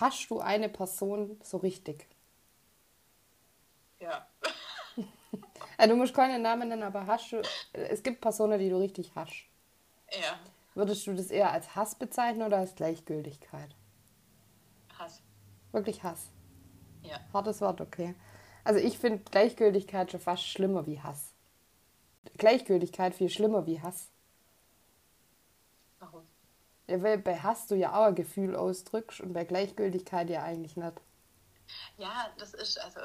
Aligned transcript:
hast 0.00 0.30
du 0.30 0.40
eine 0.40 0.68
Person 0.68 1.38
so 1.42 1.58
richtig? 1.58 2.06
Ja. 3.98 4.26
Also 5.78 5.90
du 5.94 5.96
musst 5.96 6.14
keine 6.14 6.38
Namen 6.38 6.68
nennen, 6.68 6.82
aber 6.82 7.06
hast 7.06 7.32
du. 7.32 7.42
Es 7.72 8.02
gibt 8.02 8.20
Personen, 8.20 8.58
die 8.58 8.68
du 8.68 8.78
richtig 8.78 9.12
hast. 9.14 9.44
Ja. 10.12 10.38
Würdest 10.74 11.06
du 11.06 11.14
das 11.14 11.30
eher 11.30 11.50
als 11.50 11.74
Hass 11.74 11.94
bezeichnen 11.94 12.42
oder 12.42 12.58
als 12.58 12.74
Gleichgültigkeit? 12.74 13.74
Hass. 14.98 15.22
Wirklich 15.72 16.02
Hass. 16.02 16.30
Ja. 17.02 17.18
Hartes 17.32 17.60
Wort, 17.60 17.80
okay. 17.80 18.14
Also 18.64 18.80
ich 18.80 18.98
finde 18.98 19.22
Gleichgültigkeit 19.30 20.10
schon 20.10 20.20
fast 20.20 20.46
schlimmer 20.46 20.86
wie 20.86 21.00
Hass. 21.00 21.32
Gleichgültigkeit 22.36 23.14
viel 23.14 23.30
schlimmer 23.30 23.66
wie 23.66 23.80
Hass. 23.80 24.08
Warum? 25.98 26.26
Ja, 26.88 27.02
weil 27.02 27.18
bei 27.18 27.38
Hass 27.38 27.66
du 27.66 27.74
ja 27.74 27.94
auch 27.94 28.06
ein 28.06 28.14
Gefühl 28.14 28.54
ausdrückst 28.54 29.20
und 29.20 29.32
bei 29.32 29.44
Gleichgültigkeit 29.44 30.30
ja 30.30 30.44
eigentlich 30.44 30.76
nicht. 30.76 31.00
Ja, 31.98 32.32
das 32.38 32.54
ist, 32.54 32.78
also, 32.78 33.00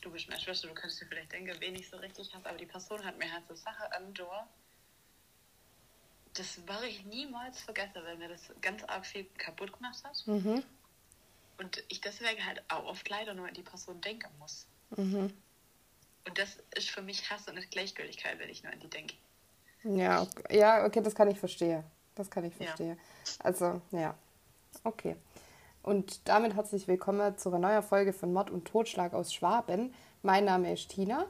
du 0.00 0.10
bist 0.10 0.28
meine 0.28 0.40
Schwester, 0.40 0.68
du 0.68 0.74
kannst 0.74 1.00
dir 1.00 1.06
vielleicht 1.06 1.32
denken, 1.32 1.54
wen 1.60 1.74
ich 1.74 1.88
so 1.88 1.98
richtig 1.98 2.34
hasse, 2.34 2.48
aber 2.48 2.56
die 2.56 2.66
Person 2.66 3.04
hat 3.04 3.18
mir 3.18 3.30
halt 3.30 3.46
so 3.46 3.54
Sache 3.54 3.92
am 3.94 4.14
Door. 4.14 4.48
Das 6.32 6.66
werde 6.66 6.86
ich 6.86 7.04
niemals 7.04 7.60
vergessen, 7.60 8.02
weil 8.04 8.16
mir 8.16 8.28
das 8.28 8.42
ganz 8.60 8.82
arg 8.84 9.06
viel 9.06 9.24
kaputt 9.36 9.72
gemacht 9.74 10.02
hat. 10.02 10.26
Mhm. 10.26 10.64
Und 11.58 11.84
ich 11.88 12.00
deswegen 12.00 12.44
halt 12.44 12.62
auch 12.68 12.84
oft 12.84 13.08
leider 13.08 13.34
nur 13.34 13.46
an 13.46 13.54
die 13.54 13.62
Person 13.62 14.00
denken 14.00 14.30
muss. 14.38 14.66
Mhm. 14.96 15.32
Und 16.26 16.38
das 16.38 16.58
ist 16.74 16.90
für 16.90 17.02
mich 17.02 17.30
Hass 17.30 17.46
und 17.46 17.54
nicht 17.54 17.70
Gleichgültigkeit, 17.70 18.38
wenn 18.38 18.48
ich 18.48 18.62
nur 18.62 18.72
an 18.72 18.80
die 18.80 18.88
denke. 18.88 19.14
Ja, 19.84 20.22
okay. 20.22 20.58
ja, 20.58 20.86
okay, 20.86 21.02
das 21.02 21.14
kann 21.14 21.30
ich 21.30 21.38
verstehen. 21.38 21.84
Das 22.14 22.30
kann 22.30 22.44
ich 22.44 22.56
Ja. 22.58 22.66
verstehen. 22.66 22.98
Also, 23.40 23.80
ja. 23.90 24.14
Okay. 24.84 25.16
Und 25.82 26.26
damit 26.28 26.54
herzlich 26.54 26.88
willkommen 26.88 27.36
zu 27.36 27.48
einer 27.50 27.58
neuen 27.58 27.82
Folge 27.82 28.12
von 28.12 28.32
Mord 28.32 28.50
und 28.50 28.64
Totschlag 28.66 29.12
aus 29.14 29.32
Schwaben. 29.34 29.94
Mein 30.22 30.44
Name 30.44 30.72
ist 30.72 30.88
Tina. 30.90 31.26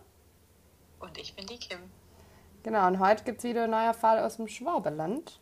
Und 1.01 1.19
ich 1.19 1.35
bin 1.35 1.47
die 1.47 1.59
Kim. 1.59 1.79
Genau, 2.63 2.87
und 2.87 2.99
heute 2.99 3.25
gibt 3.25 3.39
es 3.39 3.45
wieder 3.45 3.65
einen 3.65 3.73
neuen 3.73 3.95
Fall 3.95 4.21
aus 4.21 4.37
dem 4.37 4.49
Schwabenland, 4.49 5.41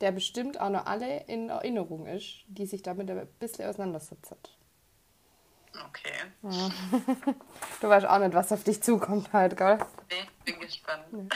der 0.00 0.12
bestimmt 0.12 0.60
auch 0.60 0.70
noch 0.70 0.86
alle 0.86 1.24
in 1.24 1.50
Erinnerung 1.50 2.06
ist, 2.06 2.44
die 2.48 2.66
sich 2.66 2.82
damit 2.82 3.10
ein 3.10 3.26
bisschen 3.38 3.68
auseinandersetzen. 3.68 4.36
Okay. 5.72 6.12
Du 7.80 7.88
weißt 7.88 8.06
auch 8.06 8.18
nicht, 8.18 8.34
was 8.34 8.50
auf 8.50 8.64
dich 8.64 8.82
zukommt 8.82 9.32
halt, 9.32 9.56
gell? 9.56 9.78
Nee, 10.10 10.28
bin 10.44 10.58
gespannt. 10.58 11.04
Ähm, 11.12 11.28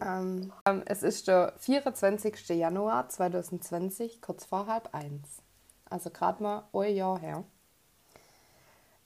ähm, 0.00 0.52
es 0.86 1.02
ist 1.02 1.28
der 1.28 1.54
24. 1.58 2.48
Januar 2.48 3.08
2020, 3.08 4.20
kurz 4.20 4.44
vor 4.44 4.66
halb 4.66 4.94
eins. 4.94 5.42
Also 5.88 6.10
gerade 6.10 6.42
mal 6.42 6.64
ein 6.72 6.94
Jahr 6.94 7.18
her. 7.18 7.44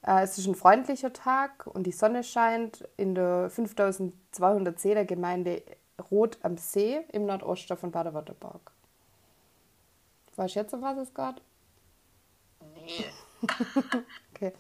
Äh, 0.07 0.23
es 0.23 0.39
ist 0.39 0.47
ein 0.47 0.55
freundlicher 0.55 1.13
Tag 1.13 1.67
und 1.67 1.85
die 1.85 1.93
Sonne 1.93 2.25
scheint 2.25 2.89
in 2.97 3.15
der 3.15 3.51
5200 3.51 4.79
Seeler 4.79 5.05
Gemeinde 5.05 5.63
Roth 6.11 6.39
am 6.43 6.57
See 6.57 7.05
im 7.13 7.27
Nordosten 7.27 7.77
von 7.77 7.91
Baden-Württemberg. 7.91 8.73
Weißt 10.37 10.55
du 10.55 10.61
jetzt, 10.61 10.73
um 10.73 10.83
was 10.83 10.99
es 10.99 11.15
geht? 11.15 11.43
Nee. 12.75 13.05
Okay. 14.35 14.53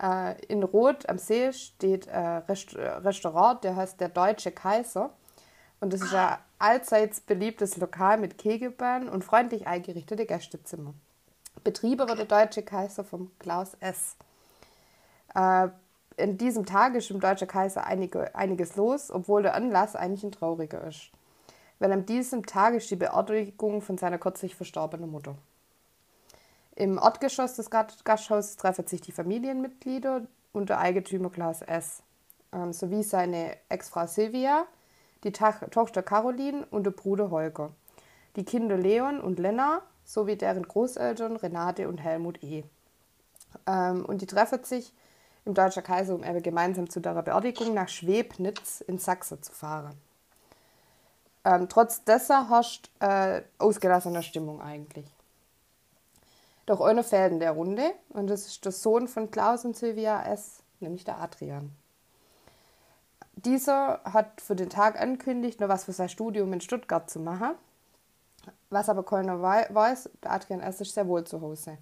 Äh, 0.00 0.42
in 0.46 0.62
Roth 0.62 1.06
am 1.08 1.18
See 1.18 1.52
steht 1.52 2.08
ein 2.08 2.42
Rest 2.44 2.74
äh, 2.74 2.88
Restaurant, 2.88 3.62
der 3.62 3.76
heißt 3.76 4.00
der 4.00 4.08
Deutsche 4.08 4.50
Kaiser. 4.50 5.10
Und 5.80 5.92
das 5.92 6.02
ist 6.02 6.14
ein 6.14 6.36
allseits 6.58 7.20
beliebtes 7.20 7.76
Lokal 7.78 8.18
mit 8.18 8.38
Kegelbahn 8.38 9.08
und 9.08 9.24
freundlich 9.24 9.66
eingerichtete 9.66 10.26
Gästezimmer. 10.26 10.92
Betriebe 11.64 12.06
wird 12.06 12.18
der 12.18 12.26
Deutsche 12.26 12.62
Kaiser 12.62 13.04
vom 13.04 13.30
Klaus 13.38 13.74
S. 13.80 14.16
Äh, 15.34 15.68
in 16.16 16.36
diesem 16.36 16.66
Tag 16.66 16.94
ist 16.94 17.10
im 17.10 17.20
Deutsche 17.20 17.46
Kaiser 17.46 17.86
einige, 17.86 18.34
einiges 18.34 18.76
los, 18.76 19.10
obwohl 19.10 19.42
der 19.42 19.54
Anlass 19.54 19.96
eigentlich 19.96 20.22
ein 20.22 20.32
trauriger 20.32 20.84
ist. 20.86 21.10
Weil 21.78 21.92
an 21.92 22.04
diesem 22.04 22.44
Tag 22.44 22.74
ist 22.74 22.90
die 22.90 22.96
Beerdigung 22.96 23.80
von 23.80 23.96
seiner 23.96 24.18
kürzlich 24.18 24.54
verstorbenen 24.54 25.10
Mutter. 25.10 25.34
Im 26.76 26.98
Erdgeschoss 26.98 27.54
des 27.54 27.70
Gast- 27.70 28.04
Gasthauses 28.04 28.56
treffen 28.56 28.86
sich 28.86 29.00
die 29.00 29.12
Familienmitglieder 29.12 30.26
und 30.52 30.68
der 30.68 30.78
Eigentümer 30.78 31.30
Klaus 31.30 31.62
S. 31.62 32.02
Ähm, 32.52 32.72
sowie 32.72 33.02
seine 33.02 33.56
Ex-Frau 33.68 34.06
Silvia, 34.06 34.66
die 35.24 35.32
Tochter 35.32 36.02
Caroline 36.02 36.66
und 36.70 36.84
der 36.84 36.92
Bruder 36.92 37.30
Holger. 37.30 37.72
Die 38.36 38.44
Kinder 38.44 38.76
Leon 38.76 39.20
und 39.20 39.38
Lena 39.38 39.82
sowie 40.04 40.36
deren 40.36 40.66
Großeltern 40.66 41.36
Renate 41.36 41.88
und 41.88 41.98
Helmut 41.98 42.42
E. 42.42 42.64
Ähm, 43.66 44.04
und 44.04 44.22
die 44.22 44.26
treffen 44.26 44.64
sich 44.64 44.92
im 45.44 45.54
Deutscher 45.54 45.82
Kaiser, 45.82 46.14
um 46.14 46.24
eben 46.24 46.42
gemeinsam 46.42 46.88
zu 46.88 47.00
der 47.00 47.20
Beerdigung 47.22 47.74
nach 47.74 47.88
Schwebnitz 47.88 48.80
in 48.80 48.98
Sachsen 48.98 49.42
zu 49.42 49.52
fahren. 49.52 49.96
Ähm, 51.44 51.68
trotz 51.68 52.04
dessen 52.04 52.48
herrscht 52.48 52.90
äh, 53.00 53.42
ausgelassene 53.58 54.22
Stimmung 54.22 54.60
eigentlich. 54.60 55.06
Doch 56.66 56.80
einer 56.80 57.02
fehlt 57.02 57.32
in 57.32 57.40
der 57.40 57.52
Runde 57.52 57.92
und 58.10 58.28
das 58.28 58.46
ist 58.46 58.64
der 58.64 58.72
Sohn 58.72 59.08
von 59.08 59.30
Klaus 59.30 59.64
und 59.64 59.76
Silvia 59.76 60.22
S., 60.22 60.62
nämlich 60.80 61.04
der 61.04 61.18
Adrian. 61.18 61.72
Dieser 63.44 64.00
hat 64.04 64.40
für 64.40 64.54
den 64.54 64.68
Tag 64.68 65.00
angekündigt, 65.00 65.60
noch 65.60 65.68
was 65.68 65.84
für 65.84 65.92
sein 65.92 66.08
Studium 66.10 66.52
in 66.52 66.60
Stuttgart 66.60 67.08
zu 67.08 67.20
machen. 67.20 67.52
Was 68.68 68.88
aber 68.88 69.02
keiner 69.02 69.40
wei- 69.40 69.66
weiß, 69.70 70.10
der 70.22 70.32
Adrian 70.32 70.60
S. 70.60 70.80
ist 70.80 70.94
sehr 70.94 71.08
wohl 71.08 71.24
zu 71.24 71.40
Hause. 71.40 71.78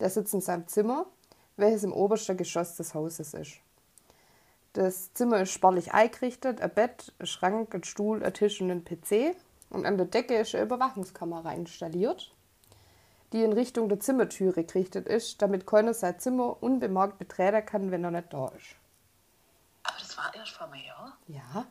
Der 0.00 0.08
sitzt 0.08 0.32
in 0.34 0.40
seinem 0.40 0.66
Zimmer, 0.66 1.06
welches 1.56 1.84
im 1.84 1.92
obersten 1.92 2.36
Geschoss 2.36 2.76
des 2.76 2.94
Hauses 2.94 3.34
ist. 3.34 3.58
Das 4.72 5.12
Zimmer 5.14 5.40
ist 5.40 5.52
spärlich 5.52 5.92
eingerichtet, 5.92 6.60
ein 6.60 6.72
Bett, 6.74 7.12
ein 7.18 7.26
Schrank, 7.26 7.74
ein 7.74 7.84
Stuhl, 7.84 8.22
ein 8.24 8.32
Tisch 8.34 8.60
und 8.60 8.70
ein 8.70 8.84
PC. 8.84 9.34
Und 9.70 9.84
an 9.84 9.96
der 9.96 10.06
Decke 10.06 10.36
ist 10.36 10.54
eine 10.54 10.64
Überwachungskamera 10.64 11.52
installiert, 11.52 12.32
die 13.32 13.42
in 13.42 13.52
Richtung 13.52 13.88
der 13.88 14.00
Zimmertüre 14.00 14.64
gerichtet 14.64 15.06
ist, 15.06 15.42
damit 15.42 15.66
keiner 15.66 15.92
sein 15.92 16.18
Zimmer 16.18 16.62
unbemerkt 16.62 17.18
betreten 17.18 17.64
kann, 17.66 17.90
wenn 17.90 18.04
er 18.04 18.10
nicht 18.10 18.32
da 18.32 18.48
ist. 18.48 18.76
Das 20.16 20.24
war 20.24 20.34
erst 20.34 20.52
vor 20.52 20.72
einem 20.72 20.82
Jahr? 20.82 21.18
Ja, 21.26 21.66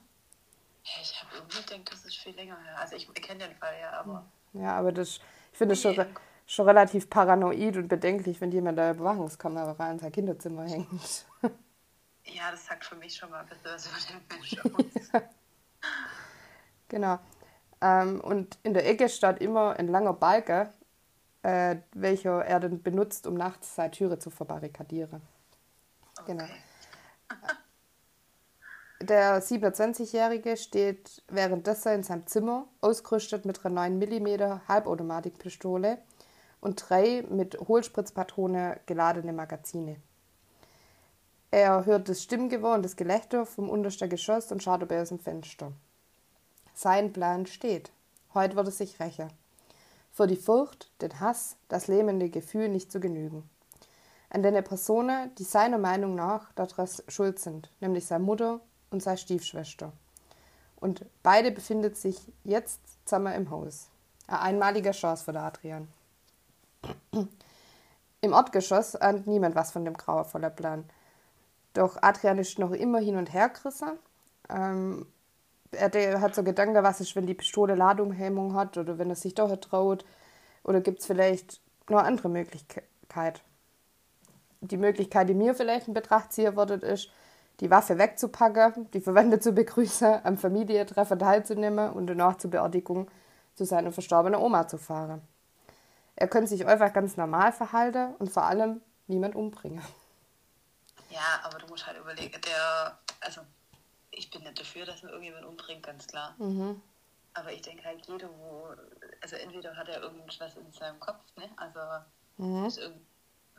ich 0.83 1.23
habe 1.23 1.35
irgendwie 1.35 1.61
gedacht, 1.63 1.91
das 1.91 2.05
ist 2.05 2.17
viel 2.17 2.35
länger 2.35 2.57
her. 2.61 2.79
Also 2.79 2.95
ich 2.95 3.11
kenne 3.15 3.47
den 3.47 3.55
Fall 3.57 3.73
ja, 3.81 3.91
aber... 3.99 4.23
ja, 4.53 4.77
aber 4.77 4.91
das, 4.91 5.19
ich 5.51 5.57
finde 5.57 5.73
es 5.73 5.81
schon, 5.81 5.95
re- 5.95 6.13
schon 6.45 6.67
relativ 6.67 7.09
paranoid 7.09 7.75
und 7.77 7.87
bedenklich, 7.87 8.39
wenn 8.41 8.51
jemand 8.51 8.77
eine 8.77 8.91
Überwachungskamera 8.95 9.91
in 9.91 9.99
sein 9.99 10.11
Kinderzimmer 10.11 10.65
hängt. 10.65 11.25
Ja, 12.27 12.49
das 12.49 12.65
sagt 12.65 12.83
für 12.83 12.95
mich 12.95 13.15
schon 13.15 13.29
mal 13.29 13.41
ein 13.41 13.45
bisschen 13.45 13.71
was 13.71 13.85
über 13.85 14.19
den 14.19 14.27
Mensch 14.39 15.11
aus. 15.13 15.21
Genau. 16.87 17.19
Ähm, 17.81 18.19
und 18.19 18.57
in 18.63 18.73
der 18.73 18.87
Ecke 18.87 19.09
steht 19.09 19.39
immer 19.39 19.75
ein 19.77 19.87
langer 19.87 20.13
Balken, 20.13 20.67
äh, 21.43 21.77
welcher 21.93 22.43
er 22.43 22.59
dann 22.59 22.81
benutzt, 22.81 23.27
um 23.27 23.35
nachts 23.35 23.75
seine 23.75 23.91
Türe 23.91 24.17
zu 24.17 24.31
verbarrikadieren. 24.31 25.21
Genau. 26.25 26.45
Der 29.07 29.39
27-Jährige 29.39 30.57
steht 30.57 31.21
währenddessen 31.27 31.89
in 31.89 32.01
seinem 32.03 32.25
Zimmer, 32.25 32.67
ausgerüstet 32.81 33.45
mit 33.45 33.63
einer 33.63 33.87
9 33.87 33.99
mm 33.99 34.67
Halbautomatikpistole 34.67 35.99
und 36.59 36.83
drei 36.89 37.23
mit 37.29 37.55
Hohlspritzpatrone 37.59 38.79
geladene 38.87 39.31
Magazine. 39.31 39.97
Er 41.51 41.85
hört 41.85 42.09
das 42.09 42.23
Stimmgewirr 42.23 42.73
und 42.73 42.81
das 42.83 42.95
Gelächter 42.95 43.45
vom 43.45 43.69
untersten 43.69 44.09
Geschoss 44.09 44.51
und 44.51 44.63
schaut 44.63 44.81
über 44.81 44.99
aus 44.99 45.09
dem 45.09 45.19
Fenster. 45.19 45.71
Sein 46.73 47.13
Plan 47.13 47.45
steht. 47.45 47.91
Heute 48.33 48.55
wird 48.55 48.69
es 48.69 48.79
sich 48.79 48.99
rächen. 48.99 49.29
Für 50.13 50.25
die 50.25 50.35
Furcht, 50.35 50.89
den 51.03 51.19
Hass, 51.19 51.57
das 51.67 51.85
lähmende 51.85 52.31
Gefühl 52.31 52.69
nicht 52.69 52.91
zu 52.91 52.99
genügen. 52.99 53.47
An 54.31 54.41
den 54.41 54.63
Personen, 54.63 55.35
die 55.35 55.43
seiner 55.43 55.77
Meinung 55.77 56.15
nach 56.15 56.51
daran 56.53 56.89
schuld 57.07 57.37
sind, 57.37 57.69
nämlich 57.81 58.07
seine 58.07 58.23
Mutter 58.23 58.61
und 58.89 59.01
seine 59.01 59.17
Stiefschwester. 59.17 59.91
Und 60.77 61.05
beide 61.23 61.51
befinden 61.51 61.93
sich 61.95 62.31
jetzt 62.43 62.79
zusammen 63.05 63.33
im 63.33 63.49
Haus. 63.49 63.89
Eine 64.27 64.41
einmalige 64.41 64.91
Chance 64.91 65.23
für 65.25 65.39
Adrian. 65.39 65.87
Im 68.21 68.33
Erdgeschoss 68.33 68.95
ahnt 68.95 69.27
niemand 69.27 69.55
was 69.55 69.71
von 69.71 69.85
dem 69.85 69.95
grauenvollen 69.95 70.55
Plan. 70.55 70.85
Doch 71.73 71.97
Adrian 72.01 72.39
ist 72.39 72.57
noch 72.57 72.71
immer 72.71 72.99
hin 72.99 73.17
und 73.17 73.33
her 73.33 73.49
gerissen. 73.49 73.99
Ähm, 74.49 75.05
er 75.71 76.21
hat 76.21 76.35
so 76.35 76.43
Gedanken, 76.43 76.81
was 76.83 77.01
ist, 77.01 77.15
wenn 77.15 77.27
die 77.27 77.33
Pistole 77.33 77.75
Ladungshemmung 77.75 78.55
hat 78.55 78.77
oder 78.77 78.97
wenn 78.97 79.09
er 79.09 79.15
sich 79.15 79.35
doch 79.35 79.55
traut. 79.57 80.05
Oder 80.63 80.81
gibt 80.81 81.01
es 81.01 81.05
vielleicht 81.05 81.61
noch 81.89 82.03
andere 82.03 82.29
Möglichkeit? 82.29 83.43
Die 84.61 84.77
Möglichkeit, 84.77 85.29
die 85.29 85.33
mir 85.33 85.53
vielleicht 85.53 85.87
in 85.87 85.93
Betracht 85.93 86.33
ziehen 86.33 86.55
würde, 86.55 86.75
ist, 86.75 87.09
die 87.59 87.69
Waffe 87.71 87.97
wegzupacken, 87.97 88.89
die 88.91 89.01
Verwandte 89.01 89.39
zu 89.39 89.53
begrüßen, 89.53 90.25
am 90.25 90.37
Familientreffen 90.37 91.19
teilzunehmen 91.19 91.91
und 91.91 92.07
danach 92.07 92.37
zur 92.37 92.51
Beerdigung 92.51 93.09
zu 93.55 93.65
seiner 93.65 93.91
verstorbenen 93.91 94.39
Oma 94.39 94.67
zu 94.67 94.77
fahren. 94.77 95.21
Er 96.17 96.27
könnte 96.27 96.49
sich 96.49 96.65
einfach 96.65 96.93
ganz 96.93 97.17
normal 97.17 97.51
verhalten 97.51 98.15
und 98.19 98.29
vor 98.31 98.43
allem 98.43 98.81
niemand 99.07 99.35
umbringen. 99.35 99.83
Ja, 101.09 101.39
aber 101.43 101.59
du 101.59 101.67
musst 101.67 101.85
halt 101.87 101.97
überlegen, 101.97 102.39
der, 102.41 102.97
also 103.21 103.41
ich 104.11 104.29
bin 104.29 104.43
nicht 104.43 104.59
dafür, 104.59 104.85
dass 104.85 105.03
man 105.03 105.11
irgendjemand 105.11 105.45
umbringt, 105.45 105.83
ganz 105.83 106.07
klar. 106.07 106.35
Mhm. 106.37 106.81
Aber 107.33 107.51
ich 107.51 107.61
denke 107.61 107.83
halt, 107.83 108.05
jeder, 108.07 108.29
wo, 108.29 108.69
also 109.21 109.35
entweder 109.35 109.75
hat 109.75 109.89
er 109.89 110.01
irgendwas 110.01 110.55
in 110.55 110.71
seinem 110.71 110.99
Kopf, 110.99 111.21
ne? 111.35 111.49
Also 111.57 111.79
Mhm. 112.37 112.65
ist 112.65 112.77
irgend, 112.77 113.01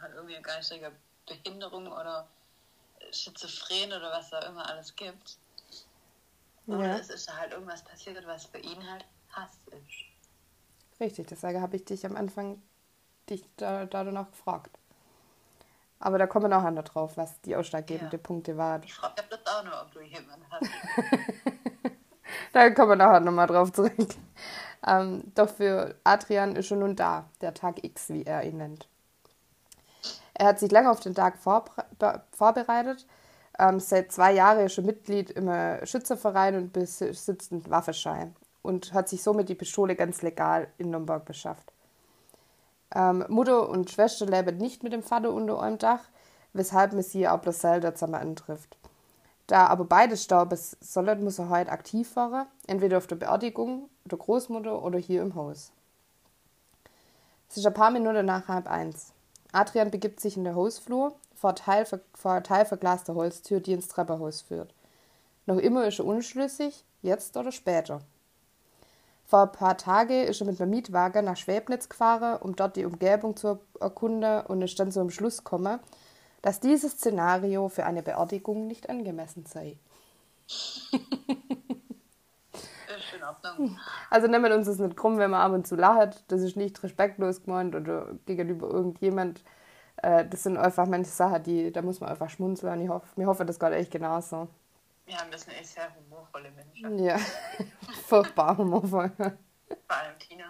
hat 0.01 0.13
irgendwie 0.15 0.35
eine 0.35 0.43
geistige 0.43 0.93
Behinderung 1.27 1.87
oder 1.87 2.29
Schizophren 3.13 3.93
oder 3.93 4.11
was 4.13 4.31
da 4.31 4.41
immer 4.41 4.69
alles 4.69 4.95
gibt. 4.97 5.37
Oder 6.67 6.87
Ja. 6.87 6.97
es 6.99 7.11
ist 7.11 7.33
halt 7.33 7.53
irgendwas 7.53 7.83
passiert, 7.85 8.27
was 8.27 8.47
für 8.47 8.59
ihn 8.59 8.91
halt 8.91 9.05
Hass 9.31 9.51
ist. 9.71 11.01
Richtig, 11.01 11.27
deswegen 11.29 11.61
habe 11.61 11.77
ich 11.77 11.85
dich 11.85 12.05
am 12.07 12.17
Anfang 12.17 12.61
dich 13.29 13.45
da, 13.57 13.85
da 13.85 14.05
danach 14.05 14.31
gefragt. 14.31 14.77
Aber 15.99 16.19
da 16.19 16.27
kommen 16.27 16.45
wir 16.45 16.49
nachher 16.49 16.71
noch 16.71 16.85
drauf, 16.85 17.17
was 17.17 17.41
die 17.43 17.57
ausschlaggebenden 17.57 18.19
Ja. 18.19 18.23
Punkte 18.23 18.57
waren. 18.57 18.83
Ich 18.83 18.95
frage 18.95 19.23
das 19.31 19.47
auch 19.47 19.65
noch, 19.65 19.83
ob 19.83 19.93
du 19.93 20.01
jemanden 20.01 20.45
hast. 20.51 20.63
Da 22.53 22.71
kommen 22.71 22.91
wir 22.93 22.97
nachher 22.97 23.21
nochmal 23.21 23.47
drauf 23.47 23.71
zurück. 23.73 23.93
Ähm, 24.87 25.23
doch 25.35 25.49
für 25.49 25.95
Adrian 26.05 26.57
ist 26.57 26.67
schon 26.67 26.79
nun 26.79 26.97
da, 26.97 27.29
der 27.41 27.53
Tag 27.55 27.85
X, 27.85 28.09
wie 28.09 28.25
er 28.25 28.45
ihn 28.45 28.57
nennt. 28.57 28.89
Er 30.39 30.49
hat 30.49 30.59
sich 30.59 30.71
lange 30.71 30.91
auf 30.91 31.01
den 31.01 31.15
Tag 31.15 31.39
vorbereitet. 31.39 33.07
Ähm, 33.59 33.81
seit 33.81 34.13
zwei 34.13 34.35
Jahren 34.35 34.67
ist 34.67 34.77
er 34.77 34.85
Mitglied 34.85 35.31
im 35.31 35.49
äh, 35.49 35.85
Schützerverein 35.87 36.57
und 36.57 36.73
besitzt 36.75 37.53
einen 37.53 37.69
Waffenschein 37.71 38.37
und 38.61 38.93
hat 38.93 39.09
sich 39.09 39.23
somit 39.23 39.49
die 39.49 39.55
Pistole 39.55 39.97
ganz 39.97 40.21
legal 40.21 40.69
in 40.77 40.91
Nürnberg 40.91 41.25
beschafft. 41.25 41.73
Ähm, 42.95 43.25
Mutter 43.29 43.69
und 43.69 43.91
Schwester 43.91 44.27
leben 44.27 44.59
nicht 44.59 44.83
mit 44.83 44.93
dem 44.93 45.03
Vater 45.03 45.33
unter 45.33 45.63
einem 45.63 45.79
Dach, 45.79 46.03
weshalb 46.53 46.93
man 46.93 47.03
sie 47.03 47.27
auch 47.27 47.41
bloß 47.41 47.59
selten 47.59 47.95
zusammen 47.95 48.17
antrifft. 48.17 48.77
Da 49.47 49.69
aber 49.69 49.85
beide 49.85 50.19
sterben 50.19 50.59
sollen, 50.81 51.25
muss 51.25 51.39
er 51.39 51.49
heute 51.49 51.71
aktiv 51.71 52.15
werden, 52.15 52.47
entweder 52.67 52.99
auf 52.99 53.07
der 53.07 53.17
Beerdigung 53.17 53.89
der 54.05 54.19
Großmutter 54.19 54.83
oder 54.83 54.99
hier 54.99 55.23
im 55.23 55.35
Haus. 55.35 55.73
Es 57.49 57.57
ist 57.57 57.67
ein 57.67 57.75
paar 57.75 57.91
Minuten 57.91 58.27
nach 58.27 58.49
halb 58.49 58.69
eins. 58.69 59.13
Adrian 59.53 59.91
begibt 59.91 60.21
sich 60.21 60.37
in 60.37 60.45
den 60.45 60.55
Hausflur 60.55 61.15
vor 61.35 61.55
teil, 61.55 61.87
vor 61.87 62.33
eine 62.33 62.43
teilverglaste 62.43 63.15
Holztür, 63.15 63.61
die 63.61 63.73
ins 63.73 63.89
Treppenhaus 63.89 64.43
führt. 64.43 64.75
Noch 65.47 65.59
immer 65.59 65.87
ist 65.87 65.99
er 65.99 66.07
unschlüssig, 66.07 66.85
jetzt 67.03 67.37
oder 67.37 67.53
später. 67.53 68.01
Vor 69.27 69.43
ein 69.43 69.53
paar 69.53 69.77
Tagen 69.77 70.25
ist 70.25 70.41
er 70.41 70.47
mit 70.47 70.61
einem 70.61 70.71
Mietwagen 70.71 71.25
nach 71.25 71.37
Schwebnitz 71.37 71.89
gefahren, 71.89 72.41
um 72.41 72.55
dort 72.55 72.77
die 72.77 72.85
Umgebung 72.85 73.37
zu 73.37 73.59
erkunden 73.81 74.47
und 74.47 74.63
ist 74.63 74.79
dann 74.79 74.93
zu 74.93 75.01
einem 75.01 75.11
Schluss 75.11 75.39
gekommen, 75.39 75.81
dass 76.43 76.61
dieses 76.61 76.93
Szenario 76.93 77.69
für 77.69 77.87
eine 77.87 78.03
Beerdigung 78.03 78.69
nicht 78.69 78.89
angemessen 78.89 79.45
sei. 79.47 79.79
Ordnung. 83.27 83.79
Also 84.11 84.27
nehmen 84.29 84.45
wir 84.45 84.55
uns 84.57 84.67
das 84.67 84.79
nicht 84.79 84.97
krumm, 84.97 85.19
wenn 85.19 85.31
man 85.31 85.41
ab 85.41 85.53
und 85.53 85.67
zu 85.67 85.77
lacht. 85.77 86.25
Das 86.29 86.41
ist 86.43 86.57
nicht 86.57 86.83
respektlos 86.83 87.43
gemeint 87.43 87.75
oder 87.75 88.15
gegenüber 88.27 88.69
irgendjemand. 88.69 89.43
Äh, 89.97 90.25
Das 90.27 90.43
sind 90.45 90.57
einfach 90.59 90.87
manche 90.87 91.11
Sachen, 91.11 91.43
die, 91.45 91.73
da 91.73 91.83
muss 91.83 92.01
man 92.01 92.11
einfach 92.11 92.31
schmunzeln. 92.31 92.75
Und 92.79 92.85
ich 92.85 92.89
hoffe, 92.91 93.07
mir 93.17 93.27
hoffe, 93.27 93.45
das 93.45 93.59
geht 93.59 93.73
echt 93.73 93.91
genauso. 93.93 94.49
Wir 95.07 95.17
haben 95.19 95.31
das 95.31 95.47
echt 95.49 95.67
sehr 95.69 95.89
humorvolle 95.95 96.51
Menschen. 96.51 96.99
Ja, 96.99 97.17
furchtbar 98.07 98.57
humorvoll. 98.59 99.11
Vor 99.17 99.29
allem 99.97 100.19
Tina. 100.19 100.45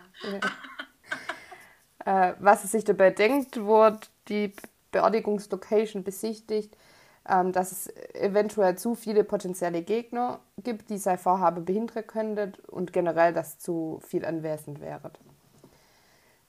Äh, 2.04 2.34
was 2.38 2.62
er 2.62 2.68
sich 2.68 2.84
dabei 2.84 3.10
denkt, 3.10 3.60
wurde 3.60 4.00
die 4.28 4.52
Beerdigungslocation 4.92 6.04
besichtigt, 6.04 6.76
dass 7.26 7.72
es 7.72 7.88
eventuell 8.14 8.78
zu 8.78 8.94
viele 8.94 9.24
potenzielle 9.24 9.82
Gegner 9.82 10.38
gibt, 10.62 10.90
die 10.90 10.98
sein 10.98 11.18
Vorhaben 11.18 11.64
behindern 11.64 12.06
könnten 12.06 12.52
und 12.68 12.92
generell, 12.92 13.32
dass 13.32 13.58
zu 13.58 14.00
viel 14.06 14.24
anwesend 14.24 14.80
wäre. 14.80 15.10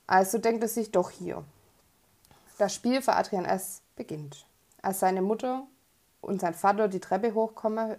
Also 0.05 0.37
denkt 0.37 0.63
er 0.63 0.69
sich 0.69 0.91
doch 0.91 1.09
hier. 1.09 1.43
Das 2.57 2.73
Spiel 2.73 3.01
für 3.01 3.13
Adrian 3.13 3.45
S. 3.45 3.81
beginnt. 3.95 4.45
Als 4.81 4.99
seine 4.99 5.21
Mutter 5.21 5.63
und 6.21 6.41
sein 6.41 6.53
Vater 6.53 6.87
die 6.87 6.99
Treppe 6.99 7.33
hochkommen. 7.33 7.95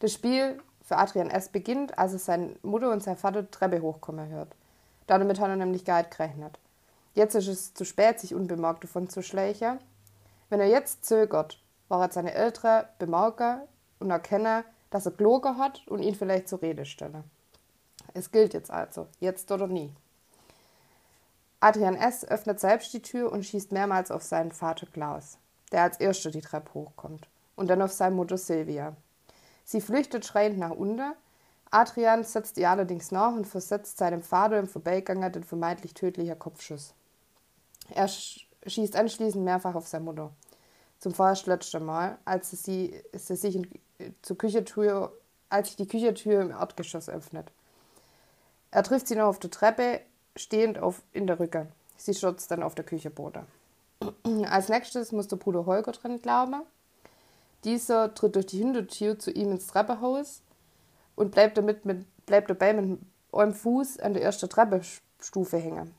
Das 0.00 0.12
Spiel 0.12 0.60
für 0.82 0.96
Adrian 0.96 1.30
S. 1.30 1.48
beginnt, 1.48 1.98
als 1.98 2.14
er 2.14 2.18
seine 2.18 2.56
Mutter 2.62 2.90
und 2.90 3.02
sein 3.02 3.16
Vater 3.16 3.42
die 3.42 3.50
Treppe 3.50 3.82
hochkommen 3.82 4.28
hört. 4.30 4.54
Damit 5.06 5.40
hat 5.40 5.48
er 5.48 5.56
nämlich 5.56 5.84
gar 5.84 5.98
nicht 5.98 6.16
gerechnet. 6.16 6.58
Jetzt 7.14 7.34
ist 7.34 7.48
es 7.48 7.74
zu 7.74 7.84
spät, 7.84 8.18
sich 8.18 8.34
unbemerkt 8.34 8.84
davon 8.84 9.08
zu 9.08 9.22
schleichen. 9.22 9.78
Wenn 10.50 10.60
er 10.60 10.66
jetzt 10.66 11.04
zögert, 11.04 11.62
war 11.88 12.02
er 12.02 12.12
seine 12.12 12.34
Eltern 12.34 12.84
bemerken 12.98 13.62
und 14.00 14.10
erkennen, 14.10 14.64
dass 14.90 15.06
er 15.06 15.12
gelogen 15.12 15.56
hat 15.56 15.86
und 15.86 16.02
ihn 16.02 16.14
vielleicht 16.14 16.48
zur 16.48 16.60
Rede 16.60 16.84
stellen. 16.84 17.24
Es 18.12 18.30
gilt 18.30 18.52
jetzt 18.52 18.70
also, 18.70 19.06
jetzt 19.20 19.50
oder 19.52 19.68
nie. 19.68 19.92
Adrian 21.60 21.94
S. 21.94 22.24
öffnet 22.24 22.58
selbst 22.58 22.92
die 22.92 23.02
Tür 23.02 23.30
und 23.30 23.44
schießt 23.44 23.70
mehrmals 23.70 24.10
auf 24.10 24.22
seinen 24.22 24.50
Vater 24.50 24.86
Klaus, 24.86 25.38
der 25.70 25.82
als 25.82 26.00
erster 26.00 26.30
die 26.30 26.40
Treppe 26.40 26.74
hochkommt, 26.74 27.28
und 27.54 27.68
dann 27.68 27.82
auf 27.82 27.92
seine 27.92 28.16
Mutter 28.16 28.38
Silvia. 28.38 28.96
Sie 29.64 29.80
flüchtet 29.80 30.24
schreiend 30.26 30.58
nach 30.58 30.70
unten. 30.70 31.12
Adrian 31.70 32.24
setzt 32.24 32.58
ihr 32.58 32.68
allerdings 32.68 33.12
nach 33.12 33.34
und 33.34 33.46
versetzt 33.46 33.98
seinem 33.98 34.22
Vater 34.22 34.58
im 34.58 34.66
Vorbeiganger 34.66 35.30
den 35.30 35.44
vermeintlich 35.44 35.94
tödlichen 35.94 36.38
Kopfschuss. 36.38 36.94
Er 37.94 38.08
sch 38.08 38.49
schießt 38.66 38.96
anschließend 38.96 39.44
mehrfach 39.44 39.74
auf 39.74 39.86
seine 39.86 40.04
Mutter. 40.04 40.30
Zum 40.98 41.14
vorerst 41.14 41.46
letzten 41.46 41.84
Mal, 41.84 42.18
als 42.24 42.50
sie, 42.50 43.02
sie 43.12 43.36
sich 43.36 43.56
in, 43.56 43.68
zur 44.22 44.36
Küchentür, 44.36 45.12
als 45.48 45.68
sich 45.68 45.76
die 45.76 45.88
Küchentür 45.88 46.42
im 46.42 46.50
Erdgeschoss 46.50 47.08
öffnet. 47.08 47.50
Er 48.70 48.82
trifft 48.82 49.08
sie 49.08 49.16
noch 49.16 49.26
auf 49.26 49.38
der 49.38 49.50
Treppe, 49.50 50.00
stehend 50.36 50.78
auf, 50.78 51.02
in 51.12 51.26
der 51.26 51.40
Rücke. 51.40 51.68
Sie 51.96 52.14
stürzt 52.14 52.50
dann 52.50 52.62
auf 52.62 52.74
der 52.74 52.84
Küchenboden. 52.84 53.42
Als 54.48 54.68
nächstes 54.68 55.12
muss 55.12 55.28
der 55.28 55.36
Bruder 55.36 55.66
Holger 55.66 55.92
dran 55.92 56.20
glauben. 56.20 56.62
Dieser 57.64 58.14
tritt 58.14 58.36
durch 58.36 58.46
die 58.46 58.58
Hintertür 58.58 59.18
zu 59.18 59.30
ihm 59.30 59.52
ins 59.52 59.66
Treppenhaus 59.66 60.42
und 61.14 61.30
bleibt, 61.30 61.58
damit 61.58 61.84
mit, 61.84 62.06
bleibt 62.26 62.48
dabei 62.48 62.72
mit 62.72 62.98
einem 63.32 63.54
Fuß 63.54 63.98
an 64.00 64.14
der 64.14 64.22
ersten 64.22 64.48
Treppenstufe 64.48 65.58
hängen. 65.58 65.94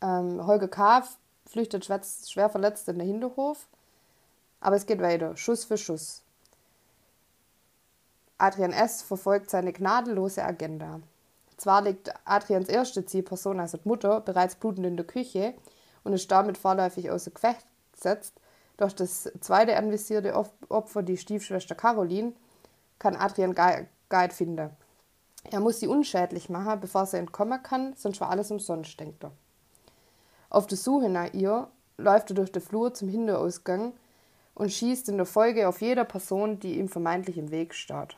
Ähm, 0.00 0.44
Holger 0.46 0.68
K. 0.68 1.04
flüchtet 1.46 1.84
schwer 1.84 2.50
verletzt 2.50 2.88
in 2.88 2.98
den 2.98 3.06
Hinterhof, 3.06 3.66
aber 4.60 4.76
es 4.76 4.86
geht 4.86 5.00
weiter, 5.00 5.36
Schuss 5.36 5.64
für 5.64 5.76
Schuss. 5.76 6.22
Adrian 8.38 8.72
S. 8.72 9.02
verfolgt 9.02 9.50
seine 9.50 9.72
gnadenlose 9.72 10.42
Agenda. 10.42 11.00
Zwar 11.56 11.82
liegt 11.82 12.12
Adrians 12.24 12.68
erste 12.68 13.06
Zielperson, 13.06 13.60
also 13.60 13.78
die 13.78 13.88
Mutter, 13.88 14.20
bereits 14.20 14.56
blutend 14.56 14.86
in 14.86 14.96
der 14.96 15.06
Küche 15.06 15.54
und 16.02 16.12
ist 16.12 16.30
damit 16.30 16.58
vorläufig 16.58 17.10
außer 17.10 17.30
Gefecht 17.30 17.66
gesetzt, 17.92 18.34
doch 18.76 18.92
das 18.92 19.30
zweite 19.40 19.76
anvisierte 19.76 20.34
Opfer, 20.34 21.02
die 21.02 21.16
Stiefschwester 21.16 21.76
Caroline, 21.76 22.32
kann 22.98 23.16
Adrian 23.16 23.54
Guide 23.54 24.34
finden. 24.34 24.70
Er 25.50 25.60
muss 25.60 25.78
sie 25.78 25.86
unschädlich 25.86 26.48
machen, 26.48 26.80
bevor 26.80 27.06
sie 27.06 27.18
entkommen 27.18 27.62
kann, 27.62 27.94
sonst 27.96 28.20
war 28.20 28.30
alles 28.30 28.50
umsonst, 28.50 28.98
denkt 28.98 29.22
er. 29.24 29.30
Auf 30.50 30.66
der 30.66 30.78
Suche 30.78 31.08
nach 31.08 31.32
ihr 31.32 31.68
läuft 31.96 32.30
er 32.30 32.36
durch 32.36 32.52
den 32.52 32.62
Flur 32.62 32.94
zum 32.94 33.08
Hinterausgang 33.08 33.92
und 34.54 34.72
schießt 34.72 35.08
in 35.08 35.16
der 35.16 35.26
Folge 35.26 35.68
auf 35.68 35.80
jeder 35.80 36.04
Person, 36.04 36.60
die 36.60 36.78
ihm 36.78 36.88
vermeintlich 36.88 37.38
im 37.38 37.50
Weg 37.50 37.74
steht. 37.74 38.16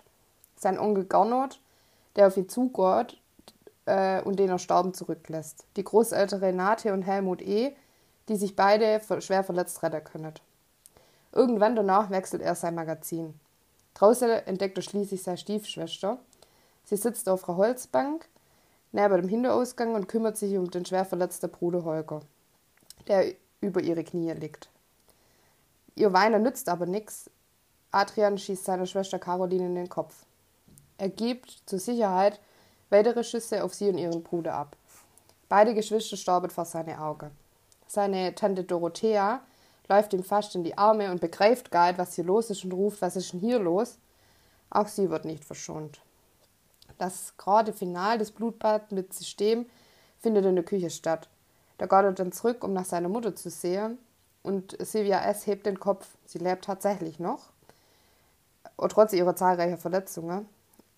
Sein 0.57 0.79
Onkel 0.79 1.05
Gernot, 1.05 1.61
der 2.17 2.27
auf 2.29 2.37
ihn 2.37 2.49
zugeht 2.49 3.19
äh, 3.87 4.23
und 4.23 4.39
den 4.39 4.51
er 4.51 4.59
sterben 4.59 4.95
zurücklässt. 4.95 5.65
Die 5.77 5.85
Großeltern 5.85 6.41
Renate 6.41 6.93
und 6.93 7.03
Helmut 7.03 7.43
E., 7.43 7.75
die 8.29 8.37
sich 8.37 8.57
beide 8.57 9.01
schwer 9.21 9.45
verletzt 9.45 9.83
retten 9.83 10.05
können. 10.05 10.35
Irgendwann 11.33 11.77
danach 11.77 12.11
wechselt 12.11 12.43
er 12.43 12.55
sein 12.55 12.75
Magazin. 12.75 13.39
Draußen 13.95 14.29
entdeckt 14.29 14.77
er 14.79 14.83
schließlich 14.83 15.23
seine 15.23 15.39
Stiefschwester. 15.39 16.19
Sie 16.85 16.97
sitzt 16.97 17.29
auf 17.29 17.49
einer 17.49 17.59
Holzbank 17.59 18.27
neben 18.93 19.17
dem 19.17 19.29
Hinterausgang 19.29 19.95
und 19.95 20.09
kümmert 20.09 20.37
sich 20.37 20.57
um 20.57 20.71
den 20.71 20.85
schwer 20.85 21.05
verletzten 21.05 21.51
Bruder 21.51 21.85
Holger, 21.85 22.21
der 23.09 23.35
über 23.61 23.81
ihre 23.81 24.05
Knie 24.05 24.33
liegt. 24.33 24.71
Ihr 25.95 26.13
Weinen 26.13 26.43
nützt 26.43 26.69
aber 26.69 26.87
nichts. 26.87 27.31
Adrian 27.91 28.39
schießt 28.39 28.65
seiner 28.65 28.87
Schwester 28.87 29.19
Caroline 29.19 29.67
in 29.67 29.75
den 29.75 29.89
Kopf. 29.89 30.27
Er 30.99 31.09
gibt 31.09 31.63
zur 31.67 31.79
Sicherheit 31.79 32.41
weitere 32.91 33.25
Schüsse 33.25 33.65
auf 33.65 33.75
sie 33.75 33.89
und 33.89 33.99
ihren 33.99 34.23
Bruder 34.23 34.55
ab. 34.55 34.77
Beide 35.49 35.75
Geschwister 35.75 36.17
starben 36.17 36.51
vor 36.51 36.65
seine 36.65 37.01
Augen. 37.01 37.31
Seine 37.87 38.35
Tante 38.35 38.65
Dorothea 38.65 39.41
läuft 39.89 40.13
ihm 40.13 40.25
fast 40.25 40.55
in 40.55 40.65
die 40.65 40.77
Arme 40.77 41.11
und 41.11 41.21
begreift 41.21 41.71
gar 41.71 41.89
nicht, 41.89 41.99
was 41.99 42.15
hier 42.15 42.25
los 42.25 42.51
ist 42.51 42.65
und 42.65 42.73
ruft, 42.73 43.01
was 43.01 43.17
ist 43.17 43.33
denn 43.33 43.41
hier 43.41 43.59
los? 43.59 43.99
Auch 44.71 44.89
sie 44.89 45.09
wird 45.11 45.25
nicht 45.25 45.45
verschont. 45.45 46.01
Das 46.99 47.35
gerade 47.37 47.73
Final 47.73 48.19
des 48.19 48.31
Blutbads 48.31 48.91
mit 48.91 49.13
System 49.13 49.67
findet 50.19 50.45
in 50.45 50.57
der 50.57 50.65
Küche 50.65 50.91
statt. 50.91 51.29
Da 51.79 51.87
geht 51.87 51.93
er 51.93 52.13
dann 52.13 52.33
zurück, 52.33 52.65
um 52.65 52.73
nach 52.73 52.85
seiner 52.85 53.09
Mutter 53.09 53.37
zu 53.37 53.51
sehen. 53.51 53.99
Und 54.43 54.77
Sylvia 54.81 55.25
S. 55.25 55.47
hebt 55.47 55.67
den 55.67 55.81
Kopf. 55.81 56.07
Sie 56.25 56.39
lebt 56.39 56.65
tatsächlich 56.65 57.19
noch, 57.19 57.51
trotz 58.89 59.13
ihrer 59.13 59.37
zahlreichen 59.37 59.79
Verletzungen. 59.79 60.49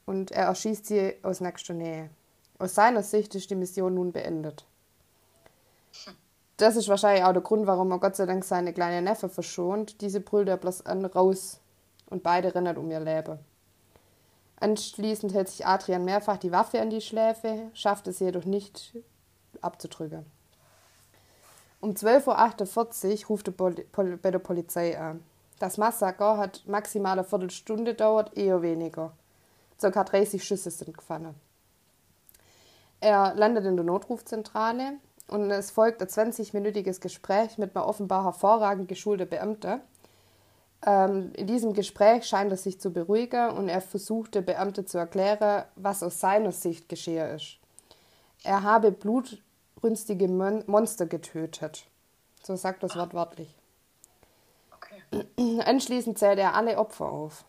Und 0.07 0.31
er 0.31 0.47
erschießt 0.47 0.87
sie 0.87 1.14
aus 1.23 1.40
nächster 1.40 1.75
Nähe. 1.75 2.11
Aus 2.59 2.75
seiner 2.75 3.02
Sicht 3.02 3.35
ist 3.35 3.50
die 3.50 3.55
Mission 3.55 3.95
nun 3.95 4.12
beendet. 4.12 4.64
Das 6.57 6.76
ist 6.76 6.88
wahrscheinlich 6.88 7.25
auch 7.25 7.33
der 7.33 7.43
Grund, 7.43 7.67
warum 7.67 7.93
er 7.93 7.99
Gott 7.99 8.17
sei 8.17 8.26
Dank 8.26 8.45
seine 8.45 8.73
kleine 8.73 9.00
Neffe 9.00 9.28
verschont. 9.28 10.00
Diese 10.00 10.21
brüllt 10.21 10.49
er 10.49 10.57
bloß 10.57 10.87
an 10.87 11.05
raus 11.05 11.61
und 12.11 12.23
beide 12.23 12.55
rennen 12.55 12.76
um 12.76 12.90
ihr 12.90 13.00
Leben. 13.00 13.38
Anschließend 14.61 15.35
hält 15.35 15.49
sich 15.49 15.67
Adrian 15.67 16.05
mehrfach 16.05 16.37
die 16.37 16.53
Waffe 16.53 16.81
an 16.81 16.91
die 16.91 17.00
Schläfe, 17.00 17.71
schafft 17.75 18.09
es 18.09 18.19
jedoch 18.19 18.45
nicht 18.45 18.97
abzudrücken. 19.61 20.27
Um 21.81 21.91
12.48 21.93 23.23
Uhr 23.23 23.29
ruft 23.29 23.49
er 23.49 24.17
bei 24.17 24.31
der 24.31 24.38
Polizei 24.41 24.99
an. 24.99 25.23
Das 25.61 25.79
Massaker 25.79 26.37
hat 26.37 26.62
maximal 26.67 27.19
eine 27.19 27.25
Viertelstunde 27.25 27.95
dauert, 27.95 28.37
eher 28.37 28.62
weniger. 28.62 29.12
Circa 29.81 30.05
30 30.05 30.43
Schüsse 30.43 30.71
sind 30.71 30.97
gefallen. 30.97 31.35
Er 33.00 33.35
landet 33.35 33.65
in 33.65 33.77
der 33.77 33.85
Notrufzentrale 33.85 34.95
und 35.29 35.50
es 35.53 35.71
folgt 35.71 36.03
ein 36.03 36.09
20-minütiges 36.09 37.00
Gespräch 37.00 37.59
mit 37.59 37.77
einer 37.77 37.87
offenbar 37.87 38.25
hervorragend 38.25 38.88
geschulten 38.88 39.29
Beamte. 39.29 39.81
Ähm, 40.87 41.33
in 41.35 41.47
diesem 41.47 41.73
Gespräch 41.73 42.25
scheint 42.27 42.51
er 42.53 42.57
sich 42.57 42.81
zu 42.81 42.93
beruhigen 42.93 43.51
und 43.51 43.69
er 43.69 43.81
versucht 43.81 44.35
der 44.35 44.43
Beamte 44.43 44.85
zu 44.85 44.99
erklären, 44.99 45.65
was 45.77 46.03
aus 46.03 46.21
seiner 46.21 46.53
Sicht 46.53 46.89
geschehen 46.89 47.35
ist. 47.35 47.59
Er 48.45 48.63
habe 48.63 48.93
blutrünstige 48.93 50.29
Mon 50.29 50.63
Monster 50.67 51.07
getötet. 51.07 51.85
So 52.43 52.55
sagt 52.55 52.83
das 52.83 52.95
Wort 52.95 53.13
wörtlich. 53.13 53.55
Okay. 54.77 55.27
Anschließend 55.65 56.19
zählt 56.19 56.39
er 56.39 56.55
alle 56.55 56.79
Opfer 56.79 57.07
auf. 57.07 57.45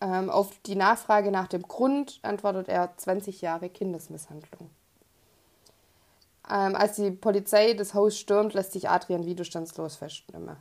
Ähm, 0.00 0.30
auf 0.30 0.50
die 0.66 0.74
Nachfrage 0.74 1.30
nach 1.30 1.46
dem 1.46 1.62
Grund 1.62 2.18
antwortet 2.22 2.68
er 2.68 2.96
20 2.96 3.40
Jahre 3.40 3.68
Kindesmisshandlung. 3.68 4.70
Ähm, 6.50 6.74
als 6.74 6.96
die 6.96 7.12
Polizei 7.12 7.74
das 7.74 7.94
Haus 7.94 8.18
stürmt, 8.18 8.54
lässt 8.54 8.72
sich 8.72 8.88
Adrian 8.88 9.24
widerstandslos 9.24 9.96
festnehmen. 9.96 10.56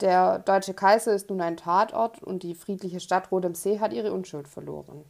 Der 0.00 0.38
deutsche 0.38 0.72
Kaiser 0.72 1.12
ist 1.12 1.28
nun 1.28 1.42
ein 1.42 1.58
Tatort 1.58 2.22
und 2.22 2.42
die 2.42 2.54
friedliche 2.54 3.00
Stadt 3.00 3.30
Rot 3.30 3.44
am 3.44 3.54
See 3.54 3.80
hat 3.80 3.92
ihre 3.92 4.12
Unschuld 4.12 4.48
verloren. 4.48 5.04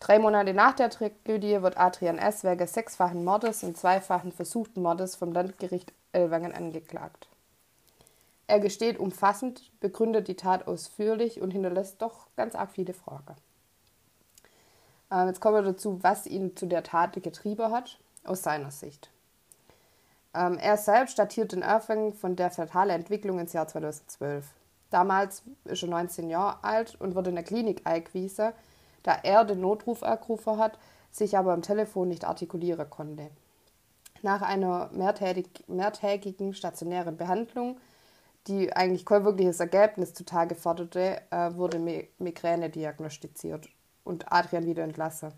Drei 0.00 0.18
Monate 0.18 0.52
nach 0.52 0.74
der 0.74 0.90
Tragödie 0.90 1.62
wird 1.62 1.78
Adrian 1.78 2.18
S. 2.18 2.44
wegen 2.44 2.66
sechsfachen 2.66 3.24
Mordes 3.24 3.64
und 3.64 3.78
zweifachen 3.78 4.32
versuchten 4.32 4.82
Mordes 4.82 5.16
vom 5.16 5.32
Landgericht 5.32 5.94
Ellwangen 6.12 6.52
angeklagt. 6.52 7.28
Er 8.46 8.60
gesteht 8.60 8.98
umfassend, 8.98 9.70
begründet 9.80 10.28
die 10.28 10.36
Tat 10.36 10.66
ausführlich 10.66 11.40
und 11.40 11.50
hinterlässt 11.52 12.02
doch 12.02 12.26
ganz 12.36 12.54
arg 12.54 12.72
viele 12.72 12.92
Fragen. 12.92 13.36
Ähm, 15.10 15.28
jetzt 15.28 15.40
kommen 15.40 15.56
wir 15.56 15.72
dazu, 15.72 16.02
was 16.02 16.26
ihn 16.26 16.54
zu 16.54 16.66
der 16.66 16.82
Tat 16.82 17.14
getrieben 17.22 17.72
hat, 17.72 17.98
aus 18.24 18.42
seiner 18.42 18.70
Sicht. 18.70 19.08
Ähm, 20.34 20.58
er 20.58 20.76
selbst 20.76 21.18
datiert 21.18 21.52
den 21.52 21.62
Anfang 21.62 22.12
von 22.12 22.36
der 22.36 22.50
fatalen 22.50 22.90
Entwicklung 22.90 23.38
ins 23.38 23.52
Jahr 23.52 23.68
2012. 23.68 24.44
Damals 24.90 25.42
ist 25.64 25.82
er 25.82 25.88
19 25.88 26.28
Jahre 26.28 26.62
alt 26.62 27.00
und 27.00 27.14
wurde 27.14 27.30
in 27.30 27.36
der 27.36 27.44
Klinik 27.44 27.82
eingewiesen, 27.84 28.52
da 29.02 29.18
er 29.22 29.44
den 29.44 29.60
Notruf 29.60 30.02
ergriffen 30.02 30.58
hat, 30.58 30.78
sich 31.10 31.36
aber 31.38 31.52
am 31.52 31.62
Telefon 31.62 32.08
nicht 32.08 32.24
artikulieren 32.24 32.88
konnte. 32.90 33.30
Nach 34.22 34.42
einer 34.42 34.90
mehrtägig, 34.92 35.64
mehrtägigen 35.68 36.54
stationären 36.54 37.16
Behandlung, 37.16 37.78
die 38.46 38.72
eigentlich 38.74 39.06
kein 39.06 39.24
wirkliches 39.24 39.60
Ergebnis 39.60 40.14
zutage 40.14 40.54
forderte, 40.54 41.20
äh, 41.30 41.54
wurde 41.54 41.78
Migräne 42.18 42.70
diagnostiziert 42.70 43.68
und 44.02 44.32
Adrian 44.32 44.66
wieder 44.66 44.82
entlassen. 44.82 45.32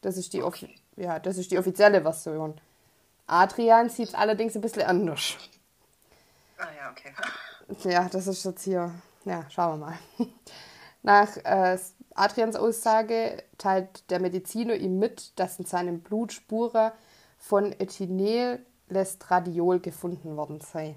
Das 0.00 0.16
ist 0.16 0.32
die, 0.32 0.42
okay. 0.42 0.74
ja, 0.96 1.18
das 1.18 1.38
ist 1.38 1.50
die 1.50 1.58
offizielle 1.58 2.02
Version. 2.02 2.54
Adrian 3.26 3.88
sieht 3.88 4.08
es 4.08 4.14
allerdings 4.14 4.54
ein 4.54 4.60
bisschen 4.60 4.82
anders. 4.82 5.38
Ah 6.58 6.68
ja, 6.76 6.90
okay. 6.90 7.14
Ja, 7.88 8.06
das 8.08 8.26
ist 8.26 8.44
jetzt 8.44 8.64
hier. 8.64 8.92
Ja, 9.24 9.48
schauen 9.50 9.80
wir 9.80 9.86
mal. 9.86 9.96
Nach 11.02 11.34
äh, 11.38 11.78
Adrians 12.14 12.56
Aussage 12.56 13.42
teilt 13.58 14.10
der 14.10 14.20
Mediziner 14.20 14.74
ihm 14.74 14.98
mit, 14.98 15.38
dass 15.38 15.58
in 15.58 15.64
seinem 15.64 16.00
Blut 16.00 16.32
Spuren 16.32 16.92
von 17.38 17.72
Ethinylestradiol 17.72 19.80
gefunden 19.80 20.36
worden 20.36 20.60
sei. 20.60 20.96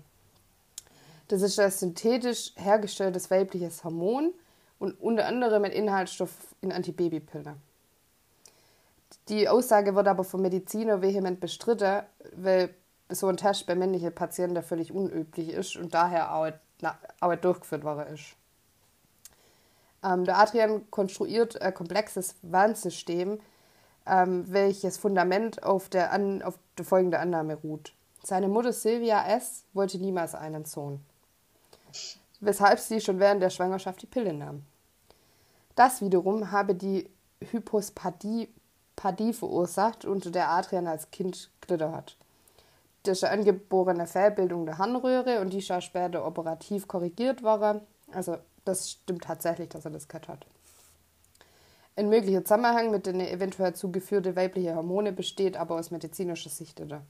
Das 1.28 1.42
ist 1.42 1.60
ein 1.60 1.72
synthetisch 1.72 2.54
hergestelltes 2.56 3.32
weibliches 3.32 3.84
Hormon 3.84 4.34
und 4.80 5.00
unter 5.02 5.26
anderem 5.26 5.66
ein 5.66 5.72
Inhaltsstoff 5.72 6.56
in 6.62 6.72
Antibabypille. 6.72 7.58
Die 9.30 9.48
Aussage 9.48 9.96
wird 9.96 10.08
aber 10.08 10.24
vom 10.24 10.42
Mediziner 10.42 11.02
vehement 11.02 11.40
bestritten, 11.40 12.04
weil 12.36 12.74
so 13.10 13.28
ein 13.28 13.38
Test 13.38 13.66
bei 13.66 13.76
männlichen 13.76 14.14
Patienten 14.14 14.62
völlig 14.64 14.92
unüblich 14.92 15.50
ist 15.50 15.76
und 15.78 15.94
daher 15.94 16.34
auch, 16.36 16.52
auch 17.22 17.36
durchgeführt 17.36 17.84
worden 17.84 18.14
ist. 18.14 18.36
Ähm, 20.04 20.26
der 20.26 20.38
Adrian 20.38 20.90
konstruiert 20.92 21.62
ein 21.62 21.74
komplexes 21.74 22.36
Warnsystem, 22.42 23.40
ähm, 24.06 24.46
welches 24.48 24.98
Fundament 24.98 25.64
auf 25.64 25.90
der, 25.90 26.12
An 26.12 26.42
auf 26.42 26.60
der 26.78 26.86
folgenden 26.86 27.20
Annahme 27.20 27.56
ruht. 27.56 27.94
Seine 28.24 28.48
Mutter 28.48 28.74
Sylvia 28.74 29.26
S. 29.28 29.64
wollte 29.74 29.98
niemals 29.98 30.36
einen 30.36 30.66
Sohn, 30.66 31.00
weshalb 32.40 32.80
sie 32.80 33.00
schon 33.00 33.20
während 33.20 33.42
der 33.42 33.50
Schwangerschaft 33.50 34.02
die 34.02 34.08
Pille 34.08 34.34
nahm. 34.34 34.66
Das 35.76 36.02
wiederum 36.02 36.52
habe 36.52 36.76
die 36.76 37.10
Hypospadie 37.52 38.50
Padie 38.98 39.32
verursacht, 39.32 40.04
unter 40.04 40.32
der 40.32 40.50
Adrian 40.50 40.88
als 40.88 41.10
Kind 41.12 41.50
gelitten 41.62 41.94
hat. 41.94 42.18
Das 43.04 43.20
ist 43.20 43.24
eine 43.24 43.40
angeborene 43.40 44.08
Fehlbildung 44.08 44.66
der 44.66 44.80
Harnröhre 44.80 45.40
und 45.40 45.54
die 45.54 45.64
auch 45.72 45.82
später 45.82 46.26
operativ 46.26 46.90
korrigiert 46.90 47.42
worden. 47.44 47.80
Also 48.12 48.38
das 48.66 48.92
stimmt 48.92 49.24
tatsächlich, 49.24 49.70
dass 49.70 49.86
er 49.86 49.92
das 49.92 50.10
gehabt 50.10 50.28
hat. 50.28 50.46
Ein 51.96 52.10
möglicher 52.10 52.44
Zusammenhang 52.44 52.92
mit 52.92 53.06
den 53.06 53.22
eventuell 53.22 53.74
zugeführten 53.74 54.36
weiblichen 54.36 54.76
Hormone 54.76 55.14
besteht 55.14 55.56
aber 55.58 55.76
aus 55.76 55.90
medizinischer 55.90 56.50
Sicht. 56.50 56.82
Oder? 56.82 57.02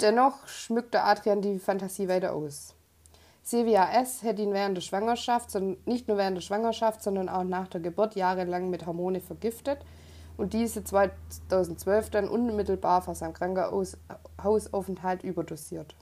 Dennoch 0.00 0.46
schmückte 0.46 1.02
Adrian 1.02 1.42
die 1.42 1.58
Fantasie 1.58 2.08
weiter 2.08 2.34
aus. 2.34 2.74
Silvia 3.42 4.00
S. 4.00 4.22
hätte 4.22 4.42
ihn 4.42 4.54
während 4.54 4.76
der 4.76 4.82
Schwangerschaft, 4.82 5.54
nicht 5.84 6.08
nur 6.08 6.16
während 6.16 6.38
der 6.38 6.42
Schwangerschaft, 6.42 7.02
sondern 7.02 7.28
auch 7.28 7.44
nach 7.44 7.68
der 7.68 7.80
Geburt 7.80 8.14
jahrelang 8.14 8.70
mit 8.70 8.86
Hormone 8.86 9.20
vergiftet 9.20 9.84
und 10.36 10.52
diese 10.52 10.82
2012 10.84 12.10
dann 12.10 12.28
unmittelbar 12.28 13.02
vor 13.02 13.14
seinem 13.14 13.34
Krankenhausaufenthalt 13.34 15.22
überdosiert. 15.22 15.94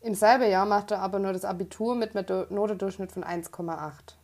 Im 0.00 0.14
selben 0.14 0.48
Jahr 0.50 0.66
machte 0.66 0.94
er 0.94 1.02
aber 1.02 1.18
nur 1.18 1.32
das 1.32 1.44
Abitur 1.44 1.94
mit 1.94 2.16
einem 2.16 2.46
Notendurchschnitt 2.50 3.12
von 3.12 3.24
1,8. 3.24 4.14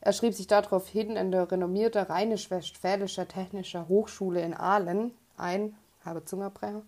Er 0.00 0.12
schrieb 0.12 0.34
sich 0.34 0.46
daraufhin 0.46 1.16
in 1.16 1.30
der 1.30 1.50
renommierten 1.50 2.02
Rheinisch-Westfälische 2.04 3.26
Technische 3.26 3.88
Hochschule 3.88 4.42
in 4.42 4.52
Aalen 4.52 5.12
ein, 5.36 5.76
habe 6.04 6.24
Zungerbrecher, 6.24 6.82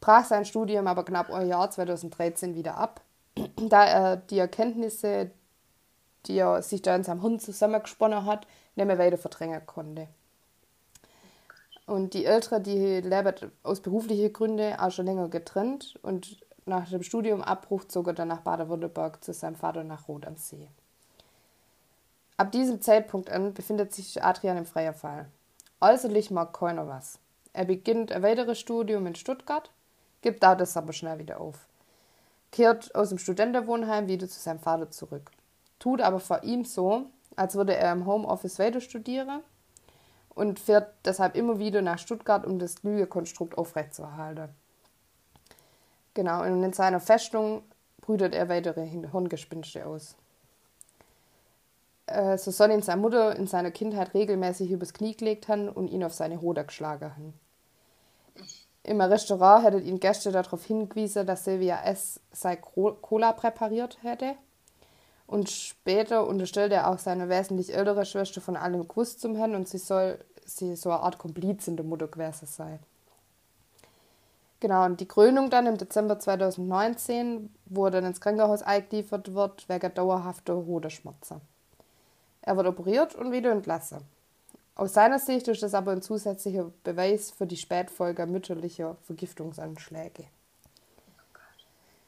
brach 0.00 0.24
sein 0.24 0.44
Studium 0.44 0.86
aber 0.86 1.04
knapp 1.04 1.30
ein 1.30 1.48
Jahr 1.48 1.70
2013 1.70 2.54
wieder 2.54 2.76
ab, 2.76 3.00
da 3.56 3.84
er 3.84 4.16
die 4.16 4.38
Erkenntnisse, 4.38 5.30
die 6.26 6.36
er 6.36 6.62
sich 6.62 6.82
da 6.82 6.94
in 6.96 7.04
seinem 7.04 7.22
Hund 7.22 7.40
zusammengesponnen 7.40 8.26
hat, 8.26 8.46
nicht 8.74 8.86
mehr 8.86 8.98
weiter 8.98 9.18
verdrängen 9.18 9.64
konnte. 9.66 10.08
Und 11.86 12.14
die 12.14 12.24
Ältere, 12.24 12.60
die 12.60 13.00
lebt 13.00 13.46
aus 13.62 13.80
beruflichen 13.80 14.32
Gründen 14.32 14.78
auch 14.78 14.90
schon 14.90 15.06
länger 15.06 15.28
getrennt 15.28 15.98
und 16.02 16.38
nach 16.64 16.88
dem 16.88 17.02
Studiumabbruch 17.02 17.84
zog 17.84 18.06
er 18.06 18.12
dann 18.12 18.28
nach 18.28 18.40
Baden-Württemberg 18.40 19.22
zu 19.22 19.32
seinem 19.32 19.56
Vater 19.56 19.82
nach 19.82 20.06
Rot 20.06 20.26
am 20.26 20.36
See. 20.36 20.68
Ab 22.36 22.52
diesem 22.52 22.80
Zeitpunkt 22.80 23.30
an 23.30 23.52
befindet 23.52 23.92
sich 23.92 24.22
Adrian 24.22 24.56
im 24.56 24.66
freien 24.66 24.94
Fall. 24.94 25.26
Äußerlich 25.80 26.30
mag 26.30 26.52
keiner 26.52 26.86
was. 26.86 27.18
Er 27.52 27.64
beginnt 27.64 28.12
ein 28.12 28.22
weiteres 28.22 28.58
Studium 28.58 29.06
in 29.06 29.14
Stuttgart, 29.14 29.70
gibt 30.22 30.42
da 30.42 30.54
das 30.54 30.76
aber 30.76 30.92
schnell 30.92 31.18
wieder 31.18 31.40
auf. 31.40 31.66
Kehrt 32.52 32.94
aus 32.94 33.08
dem 33.08 33.18
Studentenwohnheim 33.18 34.06
wieder 34.08 34.28
zu 34.28 34.38
seinem 34.38 34.60
Vater 34.60 34.90
zurück. 34.90 35.30
Tut 35.78 36.00
aber 36.00 36.20
vor 36.20 36.44
ihm 36.44 36.64
so, 36.64 37.06
als 37.36 37.54
würde 37.54 37.74
er 37.76 37.92
im 37.92 38.06
Homeoffice 38.06 38.58
weiter 38.58 38.80
studieren 38.80 39.42
und 40.34 40.60
fährt 40.60 40.94
deshalb 41.04 41.36
immer 41.36 41.58
wieder 41.58 41.82
nach 41.82 41.98
Stuttgart, 41.98 42.46
um 42.46 42.58
das 42.58 42.82
Lügekonstrukt 42.82 43.58
aufrechtzuerhalten. 43.58 44.48
Genau, 46.14 46.42
und 46.42 46.62
in 46.62 46.72
seiner 46.72 47.00
Festung 47.00 47.62
brütet 48.00 48.34
er 48.34 48.48
weitere 48.48 48.86
Hirngespinste 48.86 49.86
aus. 49.86 50.16
äh, 52.06 52.36
so 52.38 52.50
soll 52.50 52.70
ihn 52.70 52.82
seine 52.82 53.00
Mutter 53.00 53.36
in 53.36 53.46
seiner 53.46 53.70
Kindheit 53.70 54.14
regelmäßig 54.14 54.70
übers 54.70 54.92
Knie 54.92 55.16
gelegt 55.16 55.48
haben 55.48 55.68
und 55.68 55.88
ihn 55.88 56.04
auf 56.04 56.14
seine 56.14 56.40
Hoder 56.40 56.64
geschlagen 56.64 57.10
haben. 57.10 57.34
Im 58.84 59.00
Restaurant 59.00 59.64
hätte 59.64 59.78
ihn 59.78 60.00
Gäste 60.00 60.32
darauf 60.32 60.64
hingewiesen, 60.64 61.26
dass 61.26 61.44
Sylvia 61.44 61.82
S. 61.84 62.20
sei 62.32 62.56
Cola 62.56 63.32
präpariert 63.32 63.98
hätte. 64.02 64.34
Und 65.32 65.48
später 65.48 66.26
unterstellte 66.26 66.74
er 66.74 66.90
auch 66.90 66.98
seine 66.98 67.30
wesentlich 67.30 67.74
ältere 67.74 68.04
Schwester 68.04 68.42
von 68.42 68.54
allem 68.54 68.86
gewusst 68.86 69.22
zum 69.22 69.34
Herrn 69.34 69.54
und 69.54 69.66
sie 69.66 69.78
soll 69.78 70.22
sie 70.44 70.76
so 70.76 70.90
eine 70.90 71.00
Art 71.00 71.16
Komplizin 71.16 71.74
der 71.74 71.86
Mutter 71.86 72.06
gewesen 72.06 72.44
sein. 72.44 72.78
Genau, 74.60 74.84
und 74.84 75.00
die 75.00 75.08
Krönung 75.08 75.48
dann 75.48 75.66
im 75.66 75.78
Dezember 75.78 76.18
2019, 76.18 77.48
wo 77.64 77.86
er 77.86 77.92
dann 77.92 78.04
ins 78.04 78.20
Krankenhaus 78.20 78.60
eingeliefert 78.60 79.32
wird, 79.32 79.66
wegen 79.70 79.94
dauerhafter 79.94 80.54
Hodenschmerzen. 80.54 81.40
Er 82.42 82.58
wird 82.58 82.66
operiert 82.66 83.14
und 83.14 83.32
wieder 83.32 83.52
entlassen. 83.52 84.02
Aus 84.74 84.92
seiner 84.92 85.18
Sicht 85.18 85.48
ist 85.48 85.62
das 85.62 85.72
aber 85.72 85.92
ein 85.92 86.02
zusätzlicher 86.02 86.70
Beweis 86.84 87.30
für 87.30 87.46
die 87.46 87.56
Spätfolge 87.56 88.26
mütterlicher 88.26 88.98
Vergiftungsanschläge. 89.06 90.26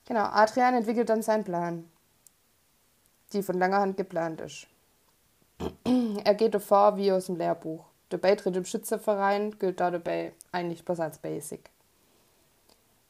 Genau, 0.05 0.25
Adrian 0.25 0.75
entwickelt 0.75 1.09
dann 1.09 1.23
seinen 1.23 1.45
Plan, 1.45 1.89
die 3.35 3.43
von 3.43 3.59
langer 3.59 3.81
Hand 3.81 3.97
geplant 3.97 4.41
ist. 4.41 4.67
er 6.25 6.35
geht 6.35 6.55
davor 6.55 6.97
wie 6.97 7.13
aus 7.13 7.27
dem 7.27 7.37
Lehrbuch. 7.37 7.85
Der 8.11 8.19
Beitritt 8.19 8.57
im 8.57 8.65
Schützerverein 8.65 9.59
gilt 9.59 9.81
dabei 9.81 10.33
eigentlich 10.53 10.85
bloß 10.85 11.01
als 11.01 11.19
Basic. 11.19 11.71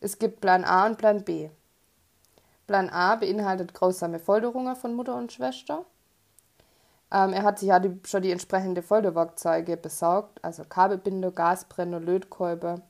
Es 0.01 0.19
gibt 0.19 0.41
Plan 0.41 0.65
A 0.65 0.87
und 0.87 0.99
Plan 0.99 1.25
B. 1.25 1.51
Plan 2.67 2.89
A 2.91 3.17
beinhaltet 3.17 3.75
grausame 3.75 4.19
Folterungen 4.19 4.77
von 4.77 4.95
Mutter 4.95 5.17
und 5.17 5.33
Schwester. 5.33 5.85
Ähm, 7.13 7.33
er 7.33 7.43
hat 7.43 7.59
sich 7.59 7.69
ja 7.69 7.79
die, 7.79 8.01
schon 8.07 8.23
die 8.23 8.31
entsprechenden 8.31 8.83
Folterwerkzeuge 8.83 9.77
besorgt, 9.77 10.43
also 10.43 10.65
Kabelbinder, 10.65 11.31
Gasbrenner, 11.31 12.01
Lötkolbe. 12.01 12.83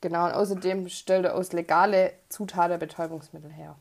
Genau, 0.00 0.26
und 0.26 0.32
außerdem 0.32 0.88
stellt 0.88 1.24
er 1.26 1.34
aus 1.34 1.52
legale 1.52 2.12
Zutaten 2.28 2.78
Betäubungsmittel 2.78 3.50
her. 3.50 3.76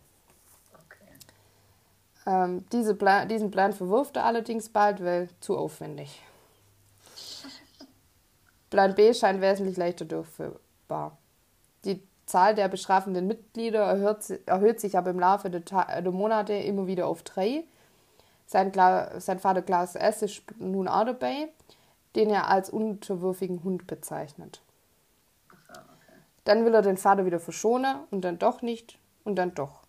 Ähm, 2.25 2.65
diese 2.71 2.95
Plan, 2.95 3.27
diesen 3.27 3.51
Plan 3.51 3.73
verwirft 3.73 4.15
er 4.15 4.25
allerdings 4.25 4.69
bald, 4.69 5.03
weil 5.03 5.29
zu 5.39 5.57
aufwendig. 5.57 6.21
Plan 8.69 8.95
B 8.95 9.13
scheint 9.13 9.41
wesentlich 9.41 9.77
leichter 9.77 10.05
durchführbar. 10.05 11.17
Die 11.85 12.01
Zahl 12.25 12.55
der 12.55 12.67
bestrafenden 12.67 13.27
Mitglieder 13.27 13.83
erhöht, 13.83 14.41
erhöht 14.47 14.79
sich 14.79 14.97
aber 14.97 15.11
im 15.11 15.19
Laufe 15.19 15.49
der, 15.49 15.61
der, 15.61 16.11
Monate 16.11 16.53
immer 16.53 16.87
wieder 16.87 17.07
auf 17.07 17.23
drei. 17.23 17.63
Sein, 18.47 18.71
sein 18.73 19.39
Vater 19.39 19.61
Klaus 19.61 19.95
S. 19.95 20.21
ist 20.23 20.43
nun 20.59 20.87
auch 20.87 21.05
dabei, 21.05 21.49
den 22.15 22.29
er 22.29 22.49
als 22.49 22.69
unterwürfigen 22.69 23.63
Hund 23.63 23.87
bezeichnet. 23.87 24.61
Dann 26.43 26.65
will 26.65 26.73
er 26.73 26.81
den 26.81 26.97
Vater 26.97 27.25
wieder 27.25 27.39
verschonen 27.39 27.97
und 28.11 28.21
dann 28.21 28.39
doch 28.39 28.61
nicht 28.61 28.99
und 29.23 29.35
dann 29.35 29.53
doch. 29.53 29.84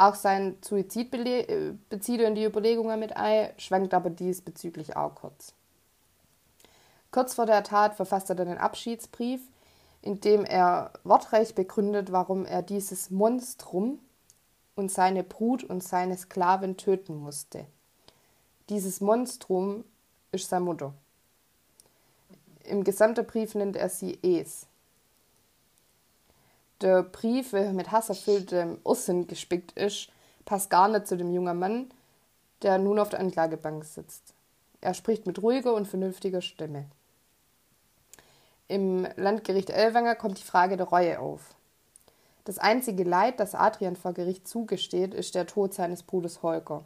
Auch 0.00 0.14
sein 0.14 0.56
Suizid 0.62 1.14
äh, 1.14 1.74
bezieht 1.90 2.22
er 2.22 2.28
in 2.28 2.34
die 2.34 2.46
Überlegungen 2.46 2.98
mit 2.98 3.18
ein, 3.18 3.50
schwankt 3.58 3.92
aber 3.92 4.08
diesbezüglich 4.08 4.96
auch 4.96 5.14
kurz. 5.14 5.52
Kurz 7.10 7.34
vor 7.34 7.44
der 7.44 7.62
Tat 7.64 7.96
verfasst 7.96 8.30
er 8.30 8.34
dann 8.34 8.48
einen 8.48 8.56
Abschiedsbrief, 8.56 9.42
indem 10.00 10.46
er 10.46 10.94
wortreich 11.04 11.54
begründet, 11.54 12.12
warum 12.12 12.46
er 12.46 12.62
dieses 12.62 13.10
Monstrum 13.10 13.98
und 14.74 14.90
seine 14.90 15.22
Brut 15.22 15.64
und 15.64 15.82
seine 15.82 16.16
Sklavin 16.16 16.78
töten 16.78 17.16
musste. 17.16 17.66
Dieses 18.70 19.02
Monstrum 19.02 19.84
ist 20.32 20.48
seine 20.48 20.64
Mutter. 20.64 20.94
Im 22.64 22.84
gesamten 22.84 23.26
Brief 23.26 23.54
nennt 23.54 23.76
er 23.76 23.90
sie 23.90 24.18
Es. 24.22 24.66
Der 26.80 27.02
Brief, 27.02 27.52
welcher 27.52 27.74
mit 27.74 27.92
hasserfülltem 27.92 28.78
Ursinn 28.84 29.26
gespickt 29.26 29.72
ist, 29.72 30.08
passt 30.46 30.70
gar 30.70 30.88
nicht 30.88 31.06
zu 31.06 31.16
dem 31.16 31.32
jungen 31.32 31.58
Mann, 31.58 31.90
der 32.62 32.78
nun 32.78 32.98
auf 32.98 33.10
der 33.10 33.20
Anklagebank 33.20 33.84
sitzt. 33.84 34.32
Er 34.80 34.94
spricht 34.94 35.26
mit 35.26 35.42
ruhiger 35.42 35.74
und 35.74 35.86
vernünftiger 35.86 36.40
Stimme. 36.40 36.86
Im 38.66 39.06
Landgericht 39.16 39.68
Ellwanger 39.68 40.14
kommt 40.14 40.38
die 40.38 40.44
Frage 40.44 40.78
der 40.78 40.86
Reue 40.86 41.18
auf. 41.18 41.54
Das 42.44 42.58
einzige 42.58 43.04
Leid, 43.04 43.40
das 43.40 43.54
Adrian 43.54 43.96
vor 43.96 44.14
Gericht 44.14 44.48
zugesteht, 44.48 45.12
ist 45.12 45.34
der 45.34 45.46
Tod 45.46 45.74
seines 45.74 46.02
Bruders 46.02 46.42
Holger. 46.42 46.84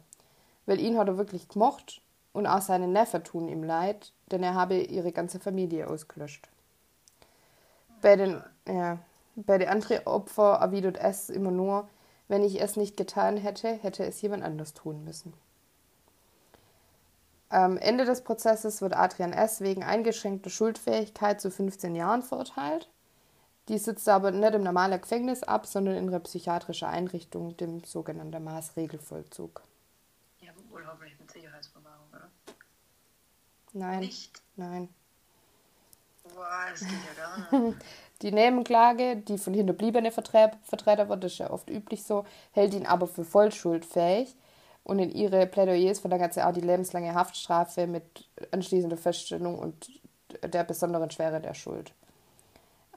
Weil 0.65 0.81
ihn 0.81 0.97
hat 0.97 1.07
er 1.07 1.17
wirklich 1.17 1.47
gemocht 1.47 2.01
und 2.33 2.47
auch 2.47 2.61
seine 2.61 2.87
Neffe 2.87 3.23
tun 3.23 3.47
ihm 3.47 3.63
leid, 3.63 4.11
denn 4.31 4.43
er 4.43 4.55
habe 4.55 4.81
ihre 4.81 5.13
ganze 5.13 5.39
Familie 5.39 5.87
ausgelöscht. 5.87 6.49
Bei 8.01 8.17
den, 8.17 8.43
ja, 8.67 8.99
bei 9.35 9.57
den 9.57 9.69
anderen 9.69 10.05
Opfern 10.05 10.61
erwidert 10.61 10.97
es 10.97 11.29
immer 11.29 11.51
nur, 11.51 11.87
wenn 12.27 12.43
ich 12.43 12.61
es 12.61 12.75
nicht 12.75 12.97
getan 12.97 13.37
hätte, 13.37 13.67
hätte 13.67 14.05
es 14.05 14.21
jemand 14.21 14.43
anders 14.43 14.73
tun 14.73 15.03
müssen. 15.03 15.33
Am 17.49 17.77
Ende 17.77 18.05
des 18.05 18.23
Prozesses 18.23 18.81
wird 18.81 18.95
Adrian 18.95 19.31
S. 19.31 19.61
wegen 19.61 19.83
eingeschränkter 19.83 20.49
Schuldfähigkeit 20.49 21.39
zu 21.39 21.51
15 21.51 21.95
Jahren 21.95 22.23
verurteilt. 22.23 22.89
Die 23.67 23.77
sitzt 23.77 24.09
aber 24.09 24.31
nicht 24.31 24.53
im 24.53 24.63
normalen 24.63 24.99
Gefängnis 24.99 25.43
ab, 25.43 25.65
sondern 25.65 25.95
in 25.95 26.07
einer 26.07 26.19
psychiatrischen 26.19 26.87
Einrichtung, 26.87 27.55
dem 27.57 27.83
sogenannten 27.83 28.43
Maßregelvollzug. 28.43 29.61
Ja, 30.39 30.51
wohl 30.69 30.85
hoffentlich 30.85 31.19
mit 31.19 31.31
Sicherheitsverwahrung, 31.31 32.07
oder? 32.11 32.29
Nein. 33.73 33.99
Nicht? 33.99 34.41
Nein. 34.55 34.89
Die 38.21 38.31
Nebenklage, 38.31 39.17
die 39.17 39.37
von 39.37 39.53
Hinterbliebenen 39.53 40.11
vertreten 40.11 41.09
wird, 41.09 41.23
ist 41.23 41.37
ja 41.37 41.51
oft 41.51 41.69
üblich 41.69 42.03
so, 42.03 42.25
hält 42.51 42.73
ihn 42.73 42.85
aber 42.85 43.07
für 43.07 43.25
vollschuldfähig. 43.25 44.35
Und 44.83 44.99
in 44.99 45.11
ihre 45.11 45.47
Plädoyers 45.47 45.99
verlängert 45.99 46.33
sie 46.33 46.45
auch 46.45 46.53
die 46.53 46.61
lebenslange 46.61 47.13
Haftstrafe 47.15 47.87
mit 47.87 48.29
anschließender 48.51 48.97
Feststellung 48.97 49.57
und 49.57 49.89
der 50.43 50.63
besonderen 50.63 51.09
Schwere 51.09 51.41
der 51.41 51.55
Schuld. 51.55 51.91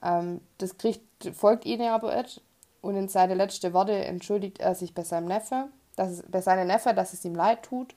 Ähm, 0.03 0.41
das 0.59 0.77
Gericht 0.77 1.01
folgt 1.33 1.65
ihnen 1.65 1.89
aber 1.89 2.15
nicht 2.15 2.41
und 2.81 2.95
in 2.95 3.09
seine 3.09 3.33
letzten 3.33 3.73
Worte 3.73 3.93
entschuldigt 3.93 4.59
er 4.59 4.75
sich 4.75 4.93
bei 4.93 5.03
seinem 5.03 5.27
Neffe, 5.27 5.67
dass, 5.95 6.23
bei 6.23 6.41
seinem 6.41 6.67
Neffe, 6.67 6.93
dass 6.93 7.13
es 7.13 7.25
ihm 7.25 7.35
leid 7.35 7.63
tut, 7.63 7.95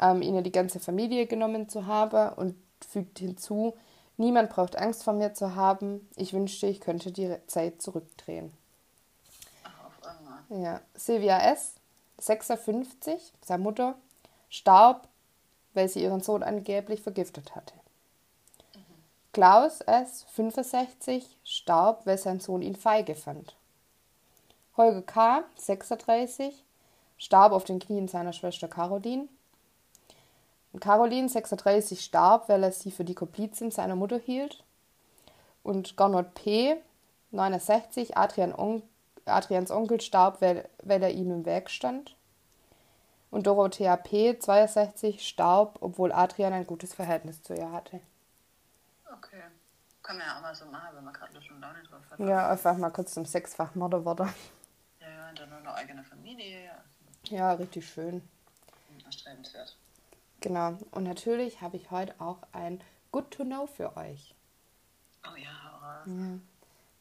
ähm, 0.00 0.22
ihnen 0.22 0.42
die 0.42 0.52
ganze 0.52 0.80
Familie 0.80 1.26
genommen 1.26 1.68
zu 1.68 1.86
haben 1.86 2.32
und 2.34 2.56
fügt 2.86 3.18
hinzu, 3.18 3.74
niemand 4.18 4.50
braucht 4.50 4.76
Angst 4.76 5.04
vor 5.04 5.14
mir 5.14 5.34
zu 5.34 5.54
haben, 5.54 6.08
ich 6.16 6.32
wünschte, 6.32 6.66
ich 6.66 6.80
könnte 6.80 7.12
die 7.12 7.36
Zeit 7.46 7.80
zurückdrehen. 7.80 8.52
Ja, 10.50 10.80
Sylvia 10.94 11.38
S., 11.52 11.74
56, 12.18 13.32
seine 13.42 13.62
Mutter, 13.62 13.94
starb, 14.48 15.08
weil 15.74 15.88
sie 15.88 16.02
ihren 16.02 16.22
Sohn 16.22 16.42
angeblich 16.42 17.02
vergiftet 17.02 17.54
hatte. 17.54 17.74
Mhm. 18.74 18.80
Klaus 19.32 19.80
S., 19.82 20.24
65, 20.32 21.38
starb, 21.44 22.06
weil 22.06 22.18
sein 22.18 22.40
Sohn 22.40 22.62
ihn 22.62 22.76
feige 22.76 23.14
fand. 23.14 23.56
Holger 24.76 25.02
K., 25.02 25.44
36, 25.56 26.64
starb 27.18 27.52
auf 27.52 27.64
den 27.64 27.78
Knien 27.78 28.08
seiner 28.08 28.32
Schwester 28.32 28.68
Caroline. 28.68 29.28
Und 30.72 30.80
Caroline, 30.80 31.28
36, 31.28 32.04
starb, 32.04 32.48
weil 32.48 32.62
er 32.62 32.72
sie 32.72 32.90
für 32.90 33.04
die 33.04 33.14
Komplizin 33.14 33.70
seiner 33.70 33.96
Mutter 33.96 34.18
hielt. 34.18 34.64
Und 35.62 35.96
Gernot 35.96 36.34
P., 36.34 36.76
69, 37.30 38.16
Adrian 38.16 38.54
On 38.54 38.82
Adrians 39.28 39.70
Onkel 39.70 40.00
starb, 40.00 40.40
weil, 40.40 40.68
weil 40.82 41.02
er 41.02 41.10
ihm 41.10 41.30
im 41.30 41.44
Weg 41.44 41.70
stand. 41.70 42.16
Und 43.30 43.46
Dorothea 43.46 43.96
P., 43.96 44.38
62, 44.38 45.26
starb, 45.26 45.78
obwohl 45.80 46.12
Adrian 46.12 46.52
ein 46.52 46.66
gutes 46.66 46.94
Verhältnis 46.94 47.42
zu 47.42 47.54
ihr 47.54 47.70
hatte. 47.70 48.00
Okay. 49.12 49.42
Kann 50.02 50.16
man 50.16 50.26
ja 50.26 50.36
auch 50.36 50.40
mal 50.40 50.54
so 50.54 50.64
machen, 50.66 50.88
wenn 50.94 51.04
man 51.04 51.12
gerade 51.12 51.34
Lust 51.34 51.50
und 51.50 51.60
Laune 51.60 51.82
drauf 51.82 52.00
hat. 52.10 52.18
Ja, 52.20 52.48
einfach 52.48 52.76
mal 52.78 52.90
kurz 52.90 53.12
zum 53.12 53.26
Sechsfach-Mörder 53.26 54.04
wurde. 54.04 54.28
Ja, 55.00 55.08
ja, 55.10 55.28
und 55.28 55.38
dann 55.38 55.50
nur 55.50 55.58
eine 55.58 55.74
eigene 55.74 56.02
Familie. 56.02 56.64
Ja, 56.64 57.36
ja 57.36 57.52
richtig 57.52 57.86
schön. 57.86 58.26
Erstrebenswert. 59.04 59.76
Genau. 60.40 60.78
Und 60.90 61.04
natürlich 61.04 61.60
habe 61.60 61.76
ich 61.76 61.90
heute 61.90 62.14
auch 62.20 62.42
ein 62.52 62.82
Good 63.10 63.30
to 63.32 63.44
Know 63.44 63.66
für 63.66 63.96
euch. 63.96 64.34
Oh 65.26 65.36
ja, 65.36 66.04
ja. 66.06 66.38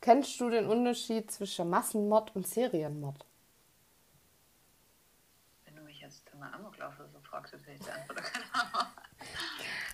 Kennst 0.02 0.39
du 0.39 0.50
den 0.50 0.67
Unterschied 0.67 1.32
zwischen 1.32 1.69
Massenmord 1.69 2.36
und 2.36 2.47
Serienmord? 2.47 3.26
Wenn 5.65 5.76
du 5.76 5.82
mich 5.84 6.00
jetzt 6.00 6.34
mal 6.36 6.54
Amoklauf 6.54 7.00
oder 7.00 7.10
so 7.10 7.19
fragst, 7.21 7.54
dann 7.54 7.62
ich 7.67 7.80
die 7.80 7.91
Antwort 7.91 8.23
keine 8.23 8.45
Ahnung. 8.54 8.88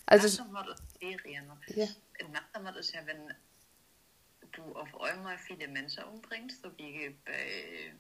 Also, 0.06 0.28
Massenmord 0.28 0.68
und 0.68 0.82
Serienmord. 1.00 1.60
Ja. 1.68 1.88
Massenmord 2.30 2.76
ist 2.76 2.94
ja, 2.94 3.06
wenn 3.06 3.34
du 4.52 4.76
auf 4.76 5.00
einmal 5.00 5.38
viele 5.38 5.68
Menschen 5.70 6.04
umbringst, 6.04 6.62
so 6.62 6.78
wie 6.78 7.16
bei 7.24 7.96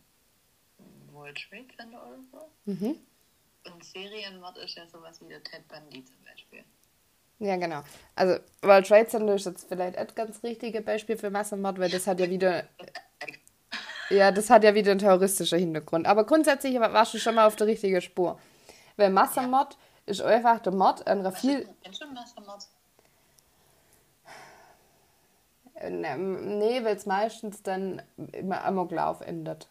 World 1.11 1.37
Trade 1.37 1.67
Center 1.77 2.05
oder 2.05 2.21
so. 2.31 2.51
Mhm. 2.65 2.99
Ein 3.65 3.81
Serienmord 3.81 4.57
ist 4.57 4.75
ja 4.75 4.87
sowas 4.87 5.21
wie 5.21 5.27
der 5.27 5.43
Ted 5.43 5.67
Bundy 5.67 6.03
zum 6.03 6.23
Beispiel. 6.23 6.63
Ja, 7.39 7.57
genau. 7.57 7.83
Also, 8.15 8.41
World 8.61 8.87
Trade 8.87 9.07
Center 9.07 9.35
ist 9.35 9.45
jetzt 9.45 9.67
vielleicht 9.67 9.97
ein 9.97 10.07
ganz 10.15 10.43
richtige 10.43 10.81
Beispiel 10.81 11.17
für 11.17 11.29
Massenmord, 11.29 11.79
weil 11.79 11.89
das 11.89 12.07
hat 12.07 12.19
ja 12.19 12.29
wieder. 12.29 12.63
Ja, 14.09 14.31
das 14.31 14.49
hat 14.49 14.63
ja 14.63 14.75
wieder 14.75 14.91
einen 14.91 14.99
terroristischen 14.99 15.57
Hintergrund. 15.57 16.05
Aber 16.07 16.25
grundsätzlich 16.25 16.77
warst 16.77 17.13
du 17.13 17.19
schon 17.19 17.35
mal 17.35 17.47
auf 17.47 17.55
der 17.55 17.67
richtigen 17.67 17.99
Spur. 18.01 18.37
Weil 18.97 19.09
Massenmord 19.09 19.73
ja. 19.73 19.79
ist 20.11 20.21
einfach 20.21 20.59
der 20.59 20.73
Mord 20.73 21.07
an 21.07 21.19
einer 21.19 21.31
viel. 21.31 21.67
Kennst 21.81 22.01
du 22.01 22.07
Massenmord? 22.07 22.67
Ne, 25.81 26.17
nee, 26.17 26.83
weil 26.83 26.95
es 26.95 27.05
meistens 27.05 27.63
dann 27.63 28.01
immer 28.33 28.63
Amoklauf 28.65 29.21
endet. 29.21 29.67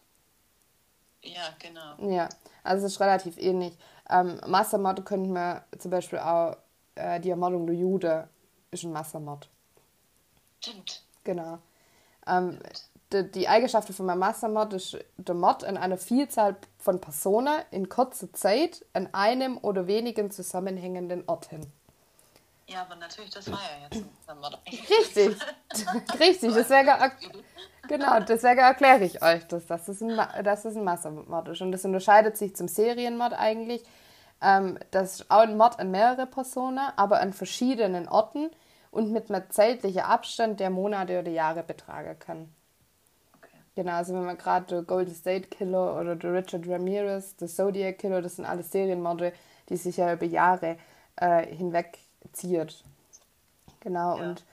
Ja, 1.21 1.55
genau. 1.59 2.11
Ja, 2.11 2.27
also 2.63 2.85
es 2.85 2.93
ist 2.93 2.99
relativ 2.99 3.37
ähnlich. 3.37 3.77
Ähm, 4.09 4.39
Massenmord 4.47 5.05
könnten 5.05 5.33
wir 5.33 5.63
zum 5.77 5.91
Beispiel 5.91 6.19
auch 6.19 6.57
äh, 6.95 7.19
die 7.19 7.29
Ermordung 7.29 7.67
der 7.67 7.75
Jude 7.75 8.27
ist 8.71 8.83
ein 8.83 8.91
Massenmord. 8.91 9.49
Stimmt. 10.59 11.03
Genau. 11.23 11.59
Ähm, 12.27 12.59
die, 13.11 13.31
die 13.31 13.47
Eigenschaften 13.47 13.93
von 13.93 14.09
einem 14.09 14.19
Massenmord 14.19 14.73
ist 14.73 14.97
der 15.17 15.35
Mord 15.35 15.63
an 15.63 15.77
einer 15.77 15.97
Vielzahl 15.97 16.55
von 16.79 16.99
Personen 16.99 17.61
in 17.71 17.89
kurzer 17.89 18.31
Zeit 18.33 18.85
an 18.93 19.09
einem 19.13 19.57
oder 19.57 19.87
wenigen 19.87 20.31
zusammenhängenden 20.31 21.23
Orten. 21.27 21.71
Ja, 22.67 22.81
aber 22.81 22.95
natürlich, 22.95 23.29
das 23.29 23.51
war 23.51 23.59
ja 23.59 23.87
jetzt 23.91 24.05
ein 24.27 24.39
Mord. 24.39 24.59
Richtig, 24.67 25.37
richtig, 26.19 26.53
deswegen, 26.53 26.89
genau, 27.87 28.19
deswegen 28.19 28.59
erkläre 28.59 29.03
ich 29.03 29.21
euch 29.21 29.45
das, 29.47 29.65
dass 29.65 29.87
es 29.87 30.01
ein, 30.01 30.19
dass 30.43 30.65
es 30.65 30.75
ein 30.75 30.83
Massenmord 30.83 31.49
ist. 31.49 31.61
Und 31.61 31.71
das 31.71 31.85
unterscheidet 31.85 32.37
sich 32.37 32.55
zum 32.55 32.67
Serienmord 32.67 33.33
eigentlich. 33.33 33.83
Ähm, 34.41 34.77
das 34.91 35.15
ist 35.15 35.31
auch 35.31 35.41
ein 35.41 35.57
Mord 35.57 35.79
an 35.79 35.91
mehrere 35.91 36.25
Personen, 36.25 36.79
aber 36.95 37.21
an 37.21 37.33
verschiedenen 37.33 38.07
Orten 38.07 38.49
und 38.91 39.11
mit 39.11 39.31
einem 39.31 39.49
zeitlichen 39.49 40.01
Abstand, 40.01 40.59
der 40.59 40.69
Monate 40.69 41.19
oder 41.19 41.31
Jahre 41.31 41.63
betragen 41.63 42.17
kann. 42.19 42.53
Okay. 43.37 43.57
Genau, 43.75 43.93
also 43.93 44.13
wenn 44.13 44.25
man 44.25 44.37
gerade 44.37 44.65
der 44.67 44.81
Golden 44.83 45.15
State 45.15 45.47
Killer 45.47 45.99
oder 45.99 46.15
der 46.15 46.33
Richard 46.33 46.67
Ramirez, 46.67 47.35
der 47.37 47.47
Zodiac 47.47 47.97
Killer, 47.97 48.21
das 48.21 48.35
sind 48.35 48.45
alles 48.45 48.71
Serienmorde, 48.71 49.33
die 49.69 49.77
sich 49.77 49.97
ja 49.97 50.13
über 50.13 50.25
Jahre 50.25 50.77
äh, 51.15 51.45
hinweg 51.47 51.97
ziert. 52.33 52.83
Genau, 53.79 54.17
ja. 54.17 54.23
und 54.23 54.43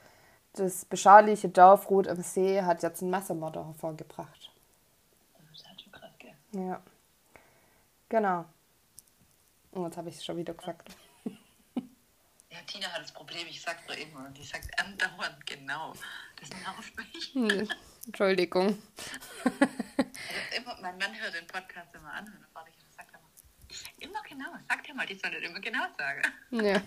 das 0.53 0.85
beschauliche 0.85 1.49
Dorf 1.49 1.89
Rot 1.89 2.07
am 2.07 2.21
See 2.21 2.61
hat 2.61 2.83
jetzt 2.83 3.01
einen 3.01 3.11
Massenmord 3.11 3.55
hervorgebracht. 3.55 4.51
Das 5.51 5.65
hat 5.65 5.81
schon 5.81 5.91
krass, 5.91 6.11
gell? 6.19 6.33
Ja. 6.53 6.81
Genau. 8.09 8.45
Und 9.71 9.85
jetzt 9.85 9.97
habe 9.97 10.09
ich 10.09 10.15
es 10.15 10.25
schon 10.25 10.37
wieder 10.37 10.53
gesagt. 10.53 10.95
Ja, 12.49 12.57
Tina 12.67 12.87
hat 12.87 13.01
das 13.01 13.13
Problem, 13.13 13.47
ich 13.47 13.61
sag's 13.61 13.85
doch 13.87 13.95
immer. 13.95 14.29
Die 14.31 14.43
sagt 14.43 14.77
andauernd 14.77 15.45
genau. 15.45 15.93
Das 16.37 16.49
nervt 16.49 16.97
mich. 16.97 17.33
Hm, 17.33 17.69
Entschuldigung. 18.05 18.77
immer, 20.57 20.77
mein 20.81 20.97
Mann 20.97 21.17
hört 21.17 21.33
den 21.33 21.47
Podcast 21.47 21.95
immer 21.95 22.11
an 22.11 22.25
und 22.25 22.33
dann 22.53 22.65
sagt 22.91 23.13
er 23.13 23.19
immer, 23.19 23.29
ich 23.69 23.79
sag 23.79 23.93
immer 23.99 24.21
genau, 24.27 24.51
sag 24.67 24.83
dir 24.83 24.93
mal, 24.93 25.05
die 25.05 25.15
soll 25.15 25.31
das 25.31 25.41
immer 25.41 25.61
genau 25.61 25.85
sagen. 25.97 26.21
Ja. 26.51 26.81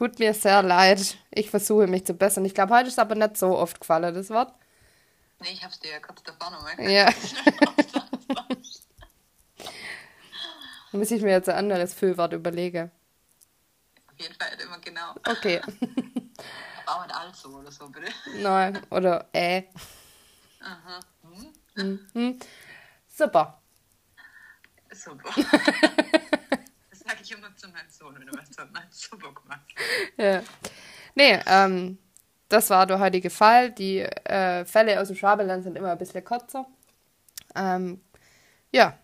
Tut 0.00 0.18
mir 0.18 0.32
sehr 0.32 0.62
leid. 0.62 1.18
Ich 1.30 1.50
versuche 1.50 1.86
mich 1.86 2.06
zu 2.06 2.14
bessern. 2.14 2.42
Ich 2.46 2.54
glaube, 2.54 2.74
heute 2.74 2.88
ist 2.88 2.98
aber 2.98 3.14
nicht 3.14 3.36
so 3.36 3.58
oft 3.58 3.78
gefallen, 3.78 4.14
das 4.14 4.30
Wort. 4.30 4.50
Nee, 5.40 5.50
ich 5.52 5.62
hab's 5.62 5.78
dir 5.78 5.90
ja 5.90 6.00
kurz 6.00 6.22
davor 6.22 6.50
nochmal 6.50 6.74
gesagt. 6.74 6.90
Ja. 6.90 8.46
Dann 10.90 11.00
muss 11.00 11.10
ich 11.10 11.20
mir 11.20 11.32
jetzt 11.32 11.50
ein 11.50 11.56
anderes 11.56 11.92
Füllwort 11.92 12.32
überlegen. 12.32 12.90
Auf 14.10 14.18
jeden 14.18 14.34
Fall 14.36 14.48
immer 14.64 14.78
genau. 14.78 15.12
Okay. 15.28 15.60
Aber 16.86 17.00
auch 17.00 17.06
nicht 17.06 17.14
allzu 17.14 17.58
oder 17.58 17.70
so, 17.70 17.86
bitte. 17.88 18.10
Nein, 18.38 18.80
oder 18.88 19.28
äh. 19.34 19.64
Aha. 20.62 21.00
Hm? 21.74 22.08
Mhm. 22.14 22.40
Super. 23.06 23.60
Super 24.94 25.30
sage 27.10 27.22
ich 27.22 27.32
immer 27.32 27.54
zu 27.56 27.68
meinem 27.68 27.90
Sohn, 27.90 28.18
wenn 28.18 28.26
du 28.26 28.38
was 28.38 28.50
zu 28.50 28.64
meinem 28.66 28.90
super 28.90 29.32
gemacht 29.34 29.66
Ja. 30.16 30.42
Nee, 31.14 31.40
ähm, 31.46 31.98
das 32.48 32.70
war 32.70 32.86
der 32.86 33.00
heutige 33.00 33.30
Fall. 33.30 33.72
Die 33.72 33.98
äh, 33.98 34.64
Fälle 34.64 35.00
aus 35.00 35.08
dem 35.08 35.16
Schwabeland 35.16 35.64
sind 35.64 35.76
immer 35.76 35.92
ein 35.92 35.98
bisschen 35.98 36.24
kürzer. 36.24 36.66
Ähm, 37.56 38.00
ja. 38.70 38.96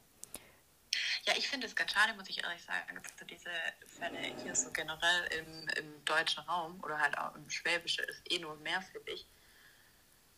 Ja, 1.25 1.33
ich 1.37 1.49
finde 1.49 1.67
es 1.67 1.75
ganz 1.75 1.91
schade, 1.91 2.15
muss 2.15 2.29
ich 2.29 2.43
ehrlich 2.43 2.63
sagen, 2.63 3.01
dass 3.03 3.27
diese 3.27 3.51
Fälle 3.99 4.19
hier 4.43 4.55
so 4.55 4.71
generell 4.71 5.27
im, 5.39 5.69
im 5.77 6.05
deutschen 6.05 6.45
Raum 6.45 6.81
oder 6.85 7.01
halt 7.01 7.19
auch 7.19 7.35
im 7.35 7.51
Schwäbischen 7.51 8.05
ist 8.05 8.23
eh 8.31 8.39
nur 8.39 8.57
mehr, 8.59 8.81
finde 8.83 9.11
ich, 9.11 9.27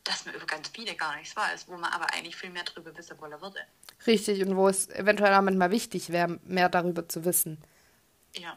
dass 0.09 0.25
man 0.25 0.35
über 0.35 0.47
ganz 0.47 0.69
viele 0.69 0.95
gar 0.95 1.17
nichts 1.17 1.37
weiß, 1.37 1.69
wo 1.69 1.77
man 1.77 1.93
aber 1.93 2.13
eigentlich 2.15 2.35
viel 2.35 2.51
mehr 2.51 2.65
darüber 2.65 2.97
wissen 2.97 3.21
wollen 3.21 3.41
würde. 3.41 3.61
Richtig, 4.07 4.43
und 4.43 4.57
wo 4.57 4.69
es 4.69 4.89
eventuell 4.89 5.35
auch 5.35 5.43
manchmal 5.43 5.71
wichtig 5.71 6.11
wäre, 6.11 6.41
mehr 6.45 6.69
darüber 6.69 7.09
zu 7.09 7.25
wissen. 7.25 7.63
Ja. 8.35 8.57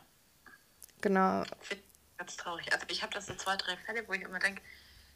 Genau. 1.02 1.44
Ich 1.62 1.68
finde 1.68 1.84
ganz 2.18 2.38
traurig. 2.38 2.72
Also 2.72 2.86
ich 2.90 3.02
habe 3.02 3.14
das 3.14 3.26
so 3.26 3.36
zwei, 3.36 3.58
drei 3.58 3.76
Fälle, 3.76 4.08
wo 4.08 4.14
ich 4.14 4.22
immer 4.22 4.40
denke, 4.40 4.62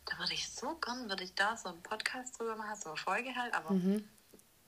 da 0.06 0.17
würde 0.19 0.34
ich 0.34 0.50
so 0.50 0.76
gern, 0.76 1.08
würde 1.08 1.24
ich 1.24 1.34
da 1.36 1.56
so 1.56 1.69
einen 1.69 1.82
Podcast 1.82 2.38
drüber 2.38 2.56
machen, 2.56 2.76
so 2.82 2.89
eine 2.89 2.98
Folge 2.98 3.34
halt, 3.36 3.54
aber 3.54 3.71
mhm. 3.71 4.08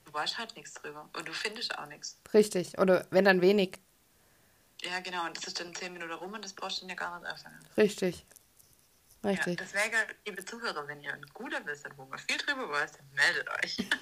du 0.05 0.13
weißt 0.13 0.37
halt 0.37 0.55
nichts 0.55 0.73
drüber 0.75 1.09
und 1.17 1.27
du 1.27 1.33
findest 1.33 1.77
auch 1.77 1.87
nichts. 1.87 2.17
Richtig, 2.33 2.77
oder 2.79 3.05
wenn 3.09 3.25
dann 3.25 3.41
wenig. 3.41 3.79
Ja, 4.81 4.99
genau, 4.99 5.25
und 5.25 5.35
das 5.35 5.45
ist 5.45 5.59
dann 5.59 5.75
zehn 5.75 5.91
Minuten 5.91 6.13
rum 6.13 6.33
und 6.33 6.45
das 6.45 6.53
brauchst 6.53 6.77
du 6.77 6.81
dann 6.81 6.89
ja 6.89 6.95
gar 6.95 7.19
nicht 7.19 7.29
öffnen. 7.29 7.53
Richtig. 7.75 8.25
Richtig. 9.23 9.59
Ja, 9.59 9.65
deswegen, 9.65 9.97
liebe 10.25 10.45
Zuhörer, 10.45 10.87
wenn 10.87 11.01
ihr 11.01 11.13
ein 11.13 11.25
guter 11.33 11.65
wisst, 11.65 11.87
wo 11.95 12.05
man 12.05 12.19
viel 12.19 12.37
drüber 12.37 12.69
weiß, 12.69 12.91
dann 12.93 13.07
meldet 13.13 13.49
euch. 13.63 13.77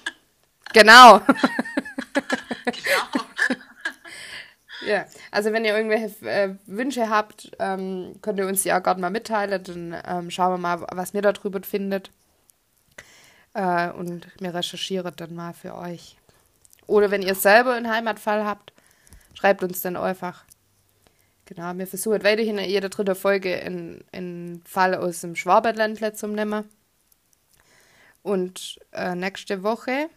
Genau. 0.72 1.18
genau. 2.64 3.24
ja, 4.84 5.06
also 5.30 5.52
wenn 5.52 5.64
ihr 5.64 5.76
irgendwelche 5.76 6.28
äh, 6.28 6.56
Wünsche 6.66 7.08
habt, 7.08 7.52
ähm, 7.60 8.16
könnt 8.20 8.40
ihr 8.40 8.48
uns 8.48 8.64
die 8.64 8.72
auch 8.72 8.82
gerade 8.82 9.00
mal 9.00 9.10
mitteilen. 9.10 9.62
Dann 9.62 10.02
ähm, 10.04 10.30
schauen 10.30 10.54
wir 10.54 10.58
mal, 10.58 10.84
was 10.90 11.12
mir 11.12 11.22
darüber 11.22 11.62
findet. 11.62 12.10
Äh, 13.54 13.90
und 13.90 14.40
mir 14.40 14.52
recherchiere 14.52 15.12
dann 15.12 15.34
mal 15.34 15.54
für 15.54 15.76
euch. 15.76 16.16
Oder 16.86 17.10
wenn 17.10 17.22
ihr 17.22 17.36
selber 17.36 17.74
einen 17.74 17.88
Heimatfall 17.88 18.44
habt, 18.44 18.72
schreibt 19.34 19.62
uns 19.62 19.80
dann 19.80 19.96
einfach. 19.96 20.44
Genau, 21.46 21.72
wir 21.78 21.86
versuchen 21.86 22.24
weiterhin 22.24 22.58
in 22.58 22.68
jeder 22.68 22.88
dritte 22.88 23.14
Folge 23.14 23.62
einen 23.62 24.62
Fall 24.66 24.96
aus 24.96 25.20
dem 25.20 25.36
Schwaberländle 25.36 26.12
zu 26.12 26.26
nehmen. 26.26 26.68
Und 28.22 28.80
äh, 28.90 29.14
nächste 29.14 29.62
Woche 29.62 30.10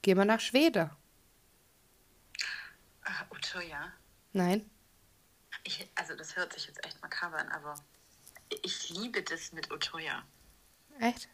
gehen 0.00 0.16
wir 0.16 0.24
nach 0.24 0.40
Schweden. 0.40 0.90
Ach, 3.04 3.30
Utøya? 3.30 3.92
Nein. 4.32 4.70
Ich, 5.64 5.86
also 5.94 6.16
das 6.16 6.36
hört 6.36 6.54
sich 6.54 6.66
jetzt 6.66 6.82
echt 6.86 7.02
makaber 7.02 7.36
an, 7.36 7.48
aber 7.48 7.74
ich 8.62 8.88
liebe 8.88 9.22
das 9.22 9.52
mit 9.52 9.70
Utøya. 9.70 10.24
Echt? 11.00 11.28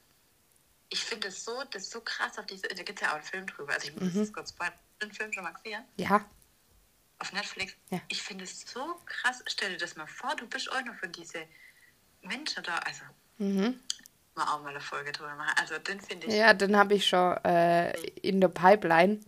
Ich 0.88 1.04
finde 1.04 1.28
es 1.28 1.44
so, 1.44 1.62
das 1.70 1.90
so 1.90 2.00
krass 2.00 2.38
auf 2.38 2.46
diese, 2.46 2.62
da 2.62 2.82
gibt 2.82 3.00
es 3.00 3.02
ja 3.02 3.10
auch 3.10 3.16
einen 3.16 3.24
Film 3.24 3.46
drüber. 3.46 3.72
Also 3.74 3.86
ich 3.86 3.94
muss 3.94 4.14
mhm. 4.14 4.18
das 4.18 4.32
kurz 4.32 4.50
spoilern. 4.50 4.74
Den 5.00 5.12
Film 5.12 5.32
schon 5.32 5.44
mal 5.44 5.52
gesehen? 5.52 5.84
Ja. 5.96 6.24
Auf 7.18 7.32
Netflix? 7.32 7.74
Ja. 7.90 8.00
Ich 8.08 8.22
finde 8.22 8.44
es 8.44 8.60
so 8.60 9.00
krass. 9.06 9.42
Stell 9.46 9.70
dir 9.70 9.78
das 9.78 9.96
mal 9.96 10.06
vor, 10.06 10.34
du 10.36 10.46
bist 10.46 10.70
auch 10.70 10.84
noch 10.84 10.96
von 10.96 11.10
diesen 11.12 11.42
Menschen 12.22 12.62
da. 12.62 12.78
Also, 12.78 13.02
mhm 13.38 13.80
mal 14.36 14.54
auch 14.54 14.62
mal 14.62 14.70
eine 14.70 14.80
Folge 14.80 15.12
drüber 15.12 15.34
machen. 15.34 15.54
Also 15.60 15.78
den 15.78 16.00
finde 16.00 16.26
ich. 16.26 16.34
Ja, 16.34 16.54
den 16.54 16.76
habe 16.76 16.94
ich 16.94 17.08
schon 17.08 17.36
äh, 17.44 17.92
in 18.22 18.40
der 18.40 18.48
Pipeline. 18.48 19.20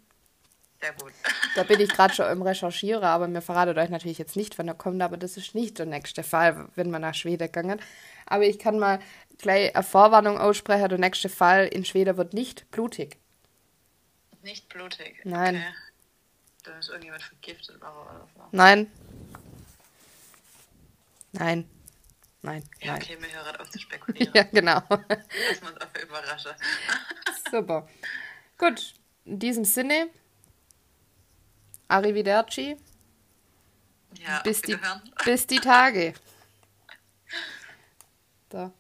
Sehr 0.81 0.93
gut. 0.93 1.13
Da 1.57 1.65
bin 1.65 1.81
ich 1.81 1.91
gerade 1.91 2.15
schon 2.15 2.27
im 2.31 2.43
Recherchieren, 2.43 3.03
aber 3.03 3.27
mir 3.27 3.43
verratet 3.43 3.79
euch 3.79 3.91
natürlich 3.91 4.19
jetzt 4.19 4.37
nicht, 4.37 4.59
wann 4.59 4.69
er 4.69 4.75
kommt, 4.75 5.03
aber 5.03 5.17
das 5.17 5.37
ist 5.37 5.55
nicht 5.55 5.79
der 5.79 5.87
nächste 5.87 6.23
Fall, 6.23 6.69
wenn 6.77 6.91
wir 6.91 7.01
nach 7.01 7.15
Schweden 7.15 7.51
gehen. 7.51 7.81
Aber 8.27 8.45
ich 8.45 8.59
kann 8.59 8.79
mal 8.79 9.01
gleich 9.39 9.75
eine 9.75 9.83
Vorwarnung 9.83 10.39
aussprechen, 10.39 10.89
der 10.89 10.99
nächste 10.99 11.29
Fall 11.29 11.67
in 11.67 11.85
Schweden 11.85 12.17
wird 12.17 12.33
nicht 12.33 12.71
blutig. 12.71 13.19
Nicht 14.43 14.69
blutig? 14.69 15.21
Nein. 15.25 15.57
Okay. 15.57 15.88
Da 16.65 16.79
ist 16.79 16.89
irgendjemand 16.89 17.23
vergiftet 17.23 17.77
oder 17.77 18.27
so. 18.35 18.43
Nein. 18.53 18.91
Nein. 21.33 21.69
Nein. 22.43 22.63
Ja, 22.81 22.93
nein. 22.93 23.03
okay, 23.03 23.17
wir 23.21 23.33
hören 23.33 23.57
auf 23.57 23.71
zu 23.71 23.79
spekulieren. 23.81 24.33
ja, 24.35 24.43
genau. 24.45 24.83
Lass 24.89 25.61
uns 25.61 25.81
einfach 25.81 26.03
überraschen. 26.03 26.53
Super. 27.51 27.89
Gut, 28.57 28.95
in 29.25 29.39
diesem 29.39 29.65
Sinne, 29.65 30.09
Arrivederci. 31.89 32.77
Ja, 34.19 34.41
bis 34.43 34.63
die, 34.63 34.79
bis 35.25 35.47
die 35.47 35.61
Tage. 35.61 36.15
So. 38.51 38.73